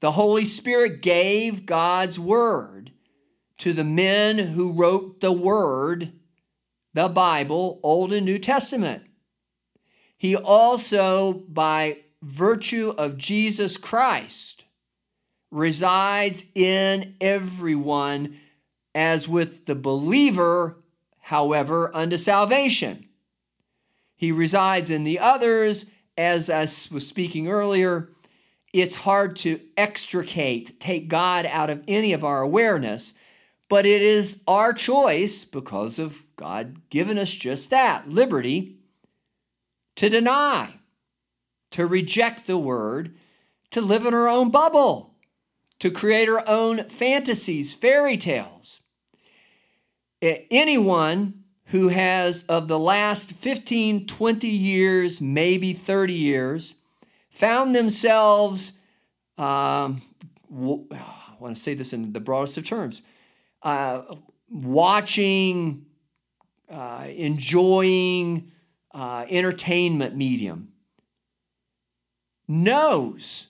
[0.00, 2.92] The Holy Spirit gave God's Word
[3.58, 6.12] to the men who wrote the Word,
[6.92, 9.04] the Bible, Old and New Testament.
[10.18, 14.64] He also, by virtue of Jesus Christ,
[15.50, 18.36] resides in everyone,
[18.94, 20.82] as with the believer,
[21.18, 23.08] however, unto salvation.
[24.14, 25.86] He resides in the others,
[26.16, 28.10] as I was speaking earlier.
[28.78, 33.14] It's hard to extricate, take God out of any of our awareness,
[33.68, 38.76] but it is our choice, because of God giving us just that liberty,
[39.96, 40.74] to deny,
[41.70, 43.16] to reject the word,
[43.70, 45.16] to live in our own bubble
[45.78, 48.80] to create our own fantasies, fairy tales.
[50.22, 56.75] Anyone who has, of the last 15, 20 years, maybe 30 years,
[57.36, 58.72] found themselves,
[59.36, 60.00] um,
[60.50, 63.02] I want to say this in the broadest of terms,
[63.62, 64.02] uh,
[64.48, 65.84] watching,
[66.70, 68.50] uh, enjoying
[68.94, 70.72] uh, entertainment medium,
[72.48, 73.48] knows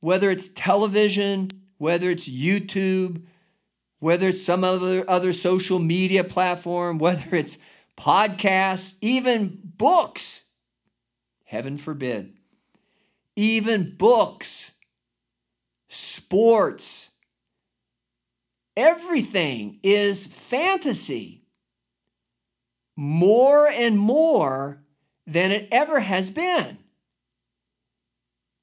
[0.00, 3.22] whether it's television, whether it's YouTube,
[3.98, 7.56] whether it's some other, other social media platform, whether it's
[7.96, 10.44] podcasts, even books.
[11.46, 12.37] Heaven forbid.
[13.38, 14.72] Even books,
[15.88, 17.10] sports,
[18.76, 21.44] everything is fantasy
[22.96, 24.82] more and more
[25.26, 26.78] than it ever has been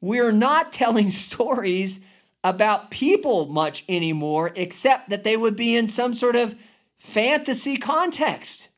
[0.05, 1.99] we're not telling stories
[2.43, 6.55] about people much anymore, except that they would be in some sort of
[6.95, 8.69] fantasy context.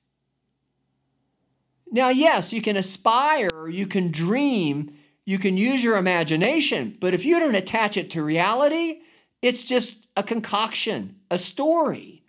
[1.91, 4.93] Now, yes, you can aspire, you can dream,
[5.28, 9.02] you can use your imagination, but if you don't attach it to reality,
[9.42, 12.24] it's just a concoction, a story,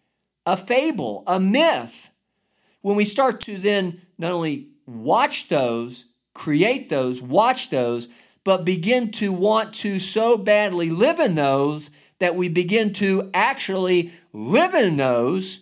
[0.44, 2.10] a fable, a myth.
[2.80, 8.08] When we start to then not only watch those, create those, watch those,
[8.42, 14.10] but begin to want to so badly live in those that we begin to actually
[14.32, 15.60] live in those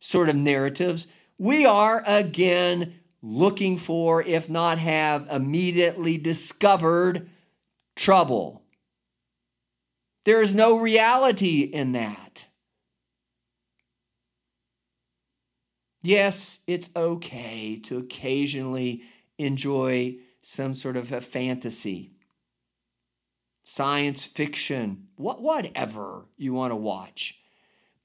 [0.00, 1.06] sort of narratives,
[1.38, 2.92] we are again
[3.22, 7.28] looking for, if not have immediately discovered,
[7.96, 8.62] trouble.
[10.24, 12.46] There is no reality in that.
[16.02, 19.02] Yes, it's okay to occasionally
[19.36, 22.12] enjoy some sort of a fantasy,
[23.64, 27.38] science fiction, what, whatever you want to watch.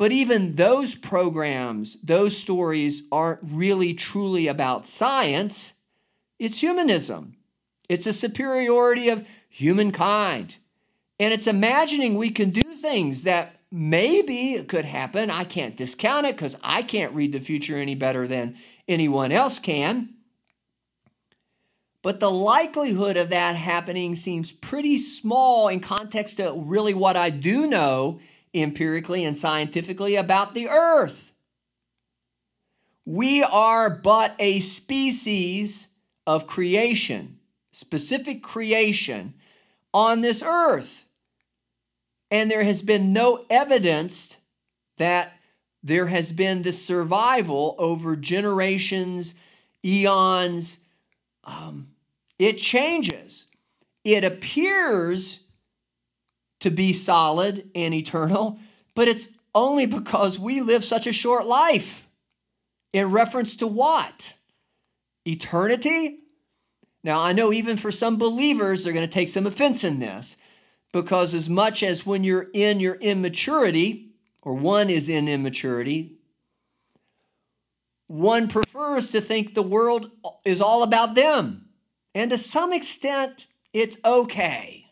[0.03, 5.75] But even those programs, those stories aren't really truly about science.
[6.37, 7.37] It's humanism.
[7.87, 10.57] It's a superiority of humankind.
[11.21, 15.31] And it's imagining we can do things that maybe could happen.
[15.31, 18.57] I can't discount it because I can't read the future any better than
[18.89, 20.09] anyone else can.
[22.01, 27.29] But the likelihood of that happening seems pretty small in context to really what I
[27.29, 28.19] do know
[28.53, 31.31] empirically and scientifically about the earth.
[33.05, 35.89] We are but a species
[36.25, 37.39] of creation,
[37.71, 39.33] specific creation
[39.93, 41.05] on this earth.
[42.31, 44.37] And there has been no evidence
[44.97, 45.33] that
[45.83, 49.35] there has been this survival over generations,
[49.83, 50.79] eons,
[51.43, 51.89] um,
[52.39, 53.47] it changes.
[54.03, 55.42] It appears
[56.63, 58.57] to be solid and eternal,
[58.95, 62.07] but it's only because we live such a short life.
[62.93, 64.33] In reference to what?
[65.25, 66.19] Eternity?
[67.03, 70.37] Now, I know even for some believers, they're going to take some offense in this
[70.93, 74.11] because, as much as when you're in your immaturity,
[74.41, 76.15] or one is in immaturity,
[78.07, 80.11] one prefers to think the world
[80.45, 81.67] is all about them.
[82.15, 84.82] And to some extent, it's okay.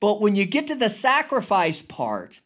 [0.00, 2.40] But when you get to the sacrifice part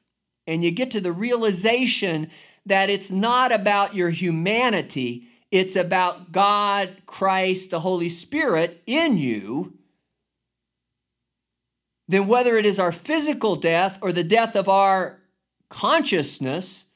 [0.47, 2.31] and you get to the realization
[2.67, 9.75] that it's not about your humanity, it's about God, Christ, the Holy Spirit in you,
[12.09, 15.19] then whether it is our physical death or the death of our
[15.69, 16.87] consciousness,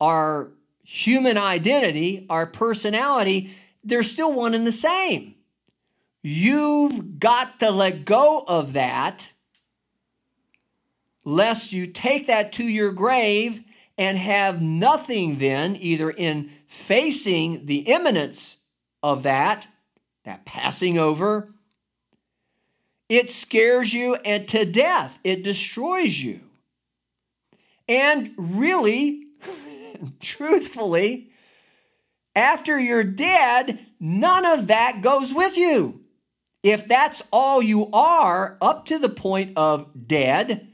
[0.00, 0.48] our
[0.82, 3.54] human identity, our personality,
[3.84, 5.35] they're still one and the same.
[6.22, 9.32] You've got to let go of that,
[11.24, 13.62] lest you take that to your grave
[13.98, 18.58] and have nothing then, either in facing the imminence
[19.02, 19.66] of that,
[20.24, 21.48] that passing over,
[23.08, 25.20] it scares you and to death.
[25.22, 26.40] It destroys you.
[27.88, 29.26] And really,
[30.20, 31.30] truthfully,
[32.34, 36.00] after you're dead, none of that goes with you.
[36.62, 40.68] If that's all you are up to the point of dead,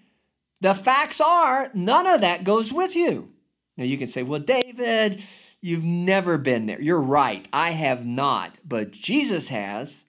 [0.60, 3.32] the facts are none of that goes with you.
[3.76, 5.22] Now you can say, well, David,
[5.60, 6.80] you've never been there.
[6.80, 7.46] You're right.
[7.52, 10.04] I have not, but Jesus has.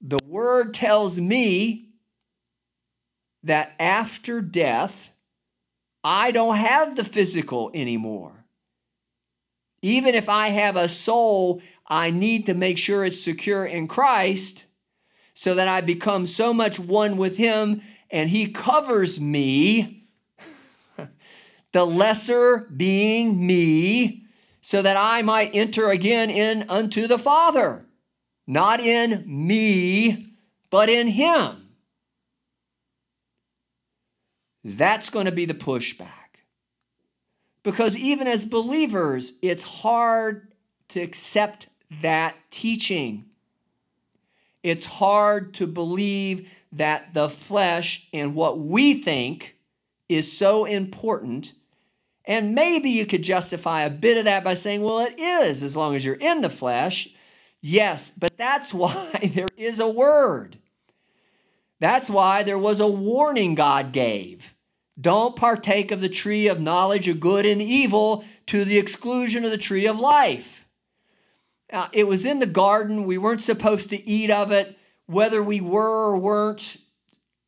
[0.00, 1.88] The word tells me
[3.42, 5.12] that after death,
[6.04, 8.44] I don't have the physical anymore.
[9.82, 14.65] Even if I have a soul, I need to make sure it's secure in Christ
[15.38, 20.08] so that I become so much one with Him and He covers me,
[21.72, 24.24] the lesser being me,
[24.62, 27.84] so that I might enter again in unto the Father,
[28.46, 30.32] not in me,
[30.70, 31.68] but in Him.
[34.64, 36.08] That's going to be the pushback.
[37.62, 40.48] Because even as believers, it's hard
[40.88, 41.68] to accept
[42.00, 43.25] that teaching.
[44.66, 49.56] It's hard to believe that the flesh and what we think
[50.08, 51.52] is so important.
[52.24, 55.76] And maybe you could justify a bit of that by saying, well, it is as
[55.76, 57.06] long as you're in the flesh.
[57.62, 60.58] Yes, but that's why there is a word.
[61.78, 64.52] That's why there was a warning God gave.
[65.00, 69.52] Don't partake of the tree of knowledge of good and evil to the exclusion of
[69.52, 70.65] the tree of life.
[71.72, 73.04] Now, it was in the garden.
[73.04, 74.78] We weren't supposed to eat of it.
[75.06, 76.76] Whether we were or weren't,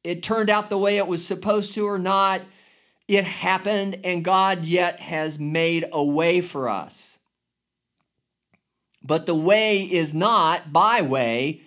[0.05, 2.43] it turned out the way it was supposed to or not.
[3.07, 7.19] It happened, and God yet has made a way for us.
[9.03, 11.63] But the way is not by way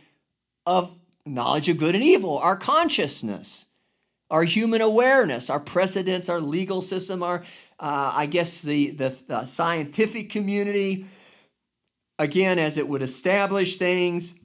[0.66, 0.96] of
[1.26, 3.66] knowledge of good and evil, our consciousness
[4.32, 7.44] our human awareness, our precedents, our legal system, our,
[7.80, 11.06] uh, I guess, the, the, the scientific community,
[12.22, 14.36] again, as it would establish things.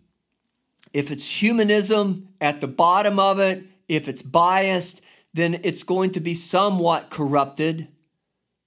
[0.94, 5.02] If it's humanism at the bottom of it, if it's biased,
[5.34, 7.88] then it's going to be somewhat corrupted.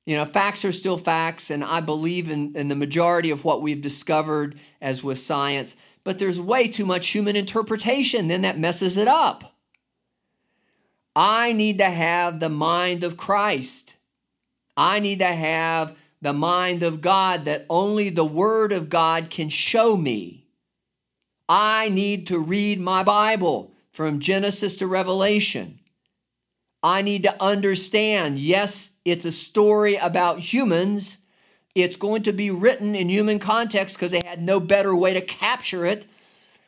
[0.05, 3.63] You know, facts are still facts, and I believe in, in the majority of what
[3.63, 8.95] we've discovered as with science, but there's way too much human interpretation, then that messes
[8.95, 9.55] it up.
[11.15, 13.97] I need to have the mind of Christ.
[14.77, 19.49] I need to have the mind of God that only the Word of God can
[19.49, 20.45] show me.
[21.47, 25.79] I need to read my Bible from Genesis to Revelation.
[26.83, 31.17] I need to understand yes, it's a story about humans.
[31.75, 35.21] It's going to be written in human context because they had no better way to
[35.21, 36.05] capture it.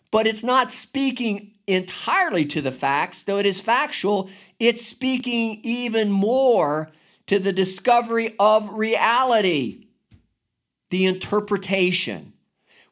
[0.10, 4.30] But it's not speaking entirely to the facts, though it is factual,
[4.60, 6.92] it's speaking even more
[7.28, 9.88] to the discovery of reality,
[10.90, 12.34] the interpretation,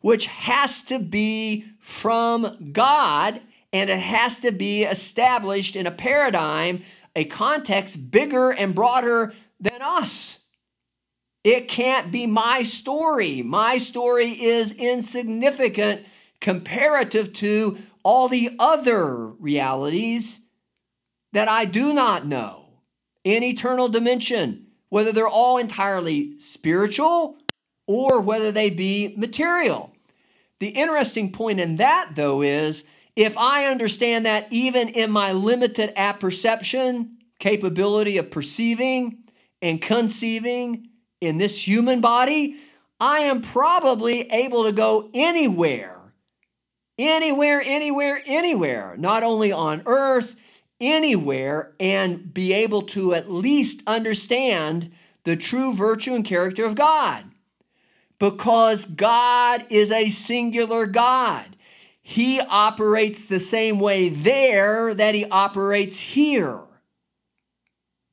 [0.01, 6.81] which has to be from God and it has to be established in a paradigm,
[7.15, 10.39] a context bigger and broader than us.
[11.43, 13.41] It can't be my story.
[13.41, 16.05] My story is insignificant
[16.41, 20.41] comparative to all the other realities
[21.33, 22.68] that I do not know
[23.23, 27.37] in eternal dimension, whether they're all entirely spiritual
[27.87, 29.93] or whether they be material.
[30.59, 32.83] The interesting point in that, though, is
[33.15, 39.19] if I understand that even in my limited apperception, capability of perceiving
[39.61, 40.89] and conceiving
[41.21, 42.57] in this human body,
[42.99, 45.99] I am probably able to go anywhere
[46.99, 50.35] anywhere, anywhere, anywhere, not only on earth,
[50.79, 54.91] anywhere, and be able to at least understand
[55.23, 57.25] the true virtue and character of God.
[58.19, 61.55] Because God is a singular God.
[62.01, 66.61] He operates the same way there that he operates here.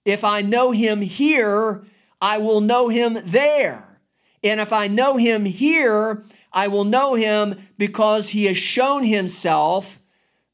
[0.05, 1.83] If I know him here,
[2.21, 4.01] I will know him there.
[4.43, 9.99] And if I know him here, I will know him because he has shown himself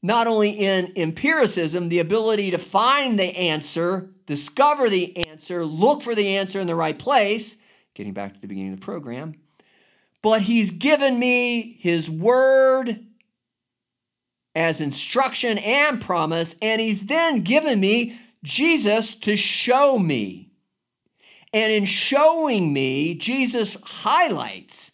[0.03, 6.13] not only in empiricism, the ability to find the answer, discover the answer, look for
[6.13, 7.55] the answer in the right place,
[7.93, 9.33] getting back to the beginning of the program,
[10.21, 12.99] but he's given me his word
[14.53, 20.49] as instruction and promise, and he's then given me Jesus to show me.
[21.53, 24.91] And in showing me, Jesus highlights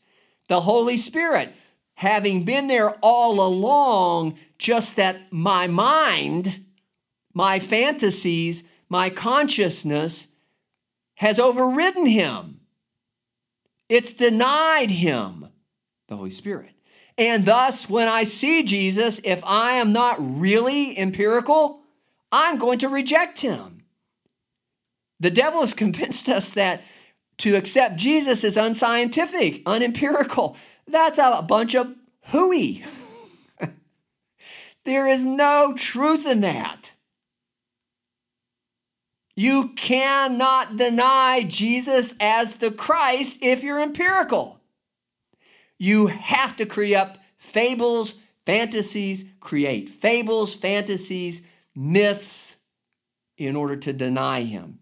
[0.48, 1.56] the Holy Spirit,
[1.96, 6.66] having been there all along, just that my mind,
[7.34, 10.28] my fantasies, my consciousness
[11.16, 12.60] has overridden him.
[13.88, 15.48] It's denied him,
[16.08, 16.72] the Holy Spirit.
[17.18, 21.82] And thus, when I see Jesus, if I am not really empirical,
[22.32, 23.84] I'm going to reject him.
[25.20, 26.84] The devil has convinced us that
[27.40, 30.58] to accept Jesus is unscientific, unempirical.
[30.88, 31.96] That's a bunch of
[32.26, 32.84] hooey.
[34.90, 36.96] there is no truth in that.
[39.36, 44.60] You cannot deny Jesus as the Christ if you're empirical.
[45.78, 48.16] You have to create up fables,
[48.46, 51.44] fantasies, create fables, fantasies,
[51.76, 52.58] myths
[53.38, 54.80] in order to deny him.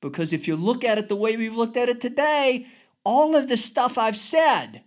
[0.00, 2.66] Because if you look at it the way we've looked at it today,
[3.02, 4.83] all of the stuff I've said,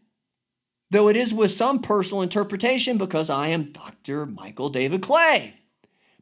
[0.90, 4.26] though it is with some personal interpretation because I am Dr.
[4.26, 5.56] Michael David Clay,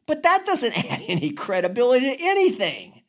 [0.06, 3.02] but that doesn't add any credibility to anything.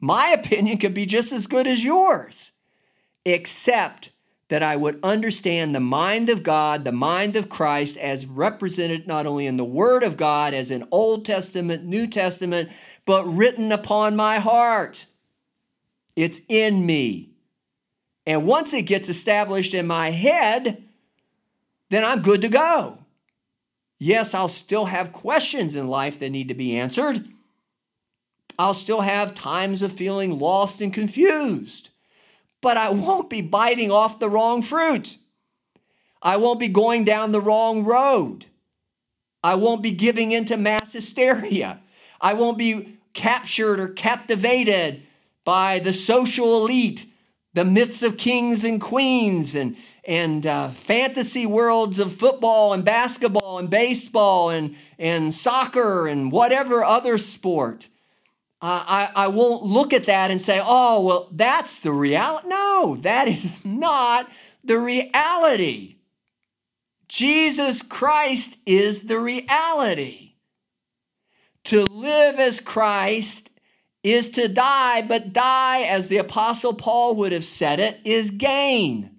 [0.00, 2.52] My opinion could be just as good as yours,
[3.24, 4.12] except
[4.48, 9.26] that I would understand the mind of God, the mind of Christ, as represented not
[9.26, 12.70] only in the Word of God, as in Old Testament, New Testament,
[13.04, 15.06] but written upon my heart.
[16.16, 17.27] It's in me.
[18.28, 20.84] And once it gets established in my head,
[21.90, 22.98] then I'm good to go.
[23.98, 27.26] Yes, I'll still have questions in life that need to be answered.
[28.56, 31.90] I'll still have times of feeling lost and confused
[32.60, 35.18] but I won't be biting off the wrong fruit.
[36.22, 38.46] I won't be going down the wrong road.
[39.42, 41.80] I won't be giving into mass hysteria.
[42.20, 45.02] I won't be captured or captivated
[45.44, 47.06] by the social elite,
[47.58, 53.58] the myths of kings and queens, and, and uh, fantasy worlds of football and basketball
[53.58, 57.88] and baseball and, and soccer and whatever other sport.
[58.62, 62.46] I, I won't look at that and say, oh, well, that's the reality.
[62.46, 64.30] No, that is not
[64.62, 65.96] the reality.
[67.08, 70.34] Jesus Christ is the reality.
[71.64, 73.50] To live as Christ
[74.12, 79.10] is to die, but die, as the Apostle Paul would have said it, is gain.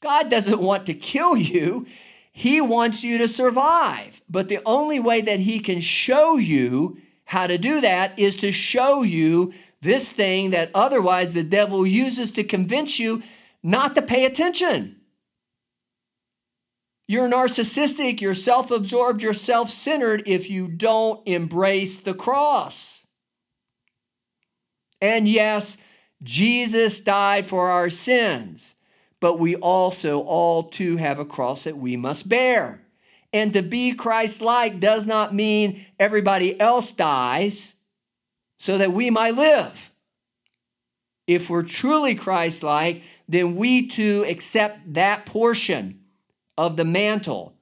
[0.00, 1.86] God doesn't want to kill you,
[2.32, 4.20] He wants you to survive.
[4.28, 8.52] But the only way that He can show you how to do that is to
[8.52, 13.22] show you this thing that otherwise the devil uses to convince you
[13.62, 14.96] not to pay attention.
[17.08, 23.01] You're narcissistic, you're self absorbed, you're self centered if you don't embrace the cross.
[25.02, 25.78] And yes,
[26.22, 28.76] Jesus died for our sins,
[29.18, 32.82] but we also all too have a cross that we must bear.
[33.32, 37.74] And to be Christ like does not mean everybody else dies
[38.58, 39.90] so that we might live.
[41.26, 46.00] If we're truly Christ like, then we too accept that portion
[46.56, 47.56] of the mantle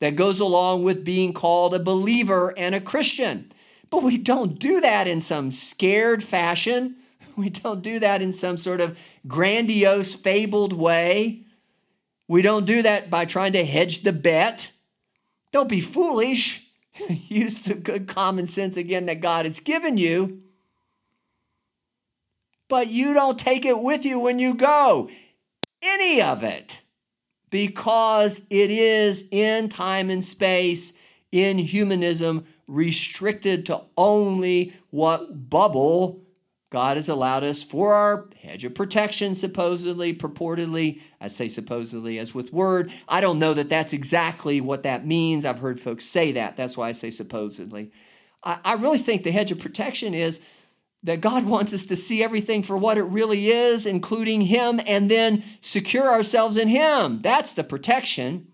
[0.00, 3.52] that goes along with being called a believer and a Christian.
[3.90, 6.96] But we don't do that in some scared fashion.
[7.36, 11.44] We don't do that in some sort of grandiose, fabled way.
[12.26, 14.72] We don't do that by trying to hedge the bet.
[15.52, 16.66] Don't be foolish.
[17.08, 20.42] Use the good common sense again that God has given you.
[22.68, 25.08] But you don't take it with you when you go.
[25.82, 26.82] Any of it.
[27.50, 30.92] Because it is in time and space,
[31.32, 36.22] in humanism, restricted to only what bubble
[36.70, 41.00] God has allowed us for our hedge of protection, supposedly, purportedly.
[41.18, 42.92] I say supposedly as with word.
[43.08, 45.46] I don't know that that's exactly what that means.
[45.46, 46.56] I've heard folks say that.
[46.56, 47.90] That's why I say supposedly.
[48.44, 50.40] I, I really think the hedge of protection is
[51.04, 55.10] that God wants us to see everything for what it really is, including Him, and
[55.10, 57.22] then secure ourselves in Him.
[57.22, 58.48] That's the protection.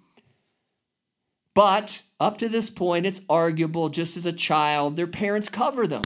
[1.54, 6.04] But up to this point, it's arguable just as a child, their parents cover them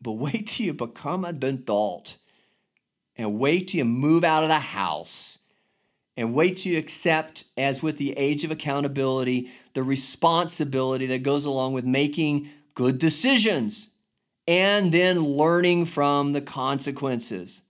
[0.00, 2.18] But wait till you become an adult
[3.16, 5.38] and wait till you move out of the house
[6.16, 11.44] and wait till you accept, as with the age of accountability, the responsibility that goes
[11.44, 13.90] along with making good decisions
[14.46, 17.62] and then learning from the consequences.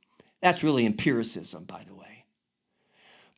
[0.43, 1.98] That's really empiricism, by the way.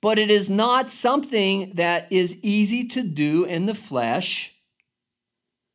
[0.01, 4.55] But it is not something that is easy to do in the flesh,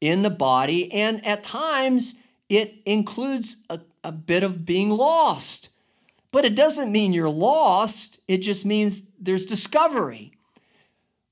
[0.01, 2.15] in the body, and at times
[2.49, 5.69] it includes a, a bit of being lost.
[6.31, 10.31] But it doesn't mean you're lost, it just means there's discovery.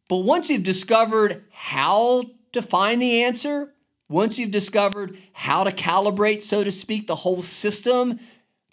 [0.07, 3.73] But once you've discovered how to find the answer,
[4.09, 8.19] once you've discovered how to calibrate, so to speak, the whole system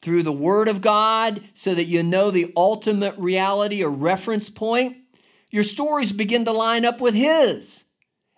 [0.03, 4.97] through the Word of God so that you know the ultimate reality or reference point,
[5.51, 7.85] your stories begin to line up with His.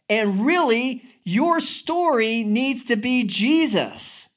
[0.09, 4.29] And really, your story needs to be Jesus.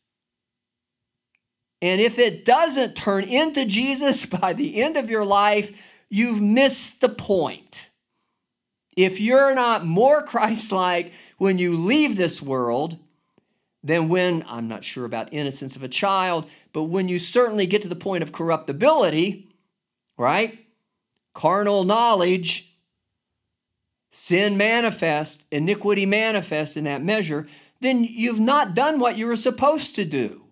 [1.81, 7.01] And if it doesn't turn into Jesus by the end of your life, you've missed
[7.01, 7.89] the point.
[8.95, 12.97] If you're not more Christ like when you leave this world
[13.85, 17.83] than when, I'm not sure about innocence of a child, but when you certainly get
[17.83, 19.47] to the point of corruptibility,
[20.17, 20.65] right?
[21.35, 22.75] Carnal knowledge,
[24.09, 27.45] sin manifest, iniquity manifest in that measure,
[27.79, 30.45] then you've not done what you were supposed to do.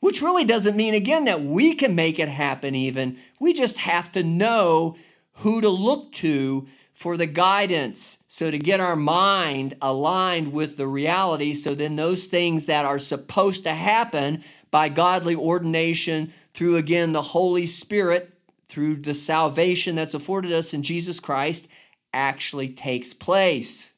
[0.00, 3.18] Which really doesn't mean, again, that we can make it happen, even.
[3.38, 4.96] We just have to know
[5.34, 6.66] who to look to
[7.02, 8.22] for the guidance.
[8.28, 13.00] So, to get our mind aligned with the reality, so then those things that are
[13.00, 18.32] supposed to happen by godly ordination through, again, the Holy Spirit,
[18.68, 21.66] through the salvation that's afforded us in Jesus Christ,
[22.12, 23.94] actually takes place.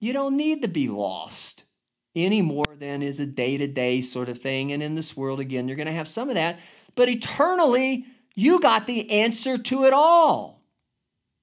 [0.00, 1.64] You don't need to be lost
[2.16, 4.72] any more than is a day to day sort of thing.
[4.72, 6.60] And in this world, again, you're going to have some of that.
[6.94, 10.62] But eternally, you got the answer to it all.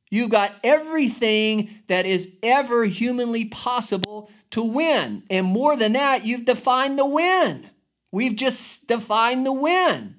[0.09, 5.23] You got everything that is ever humanly possible to win.
[5.29, 7.69] And more than that, you've defined the win.
[8.11, 10.17] We've just defined the win.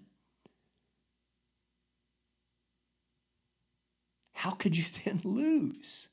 [4.33, 6.09] How could you then lose?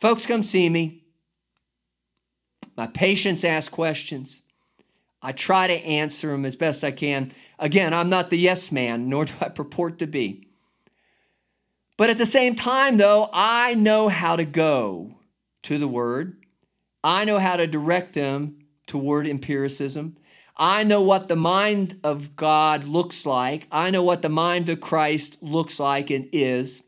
[0.00, 1.04] Folks, come see me.
[2.76, 4.42] My patients ask questions.
[5.22, 7.32] I try to answer them as best I can.
[7.58, 10.48] Again, I'm not the yes man, nor do I purport to be.
[11.96, 15.18] But at the same time, though, I know how to go
[15.62, 16.36] to the Word.
[17.04, 20.16] I know how to direct them toward empiricism.
[20.56, 23.66] I know what the mind of God looks like.
[23.70, 26.82] I know what the mind of Christ looks like and is.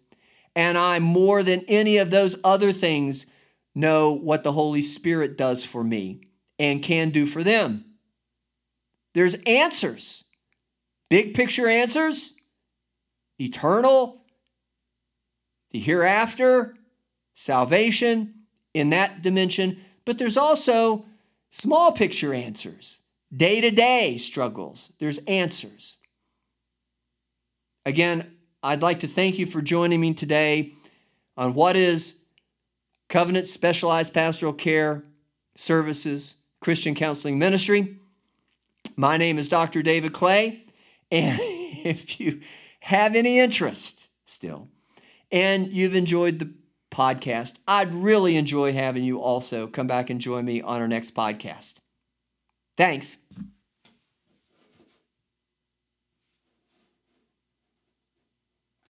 [0.57, 3.27] And I, more than any of those other things,
[3.75, 6.21] know what the Holy Spirit does for me
[6.59, 7.85] and can do for them.
[9.15, 10.25] There's answers,
[11.09, 12.33] big picture answers,
[13.39, 14.23] eternal,
[15.71, 16.75] the hereafter,
[17.35, 18.35] salvation
[18.75, 21.07] in that dimension, but there's also
[21.51, 23.01] small picture answers,
[23.35, 24.93] day to day struggles.
[24.99, 25.99] There's answers.
[27.87, 30.73] Again, I'd like to thank you for joining me today
[31.37, 32.15] on what is
[33.09, 35.05] Covenant Specialized Pastoral Care
[35.55, 37.99] Services Christian Counseling Ministry.
[38.97, 39.83] My name is Dr.
[39.83, 40.65] David Clay,
[41.11, 42.41] and if you
[42.81, 44.69] have any interest still
[45.33, 46.53] and you've enjoyed the
[46.91, 51.15] podcast, I'd really enjoy having you also come back and join me on our next
[51.15, 51.79] podcast.
[52.77, 53.19] Thanks.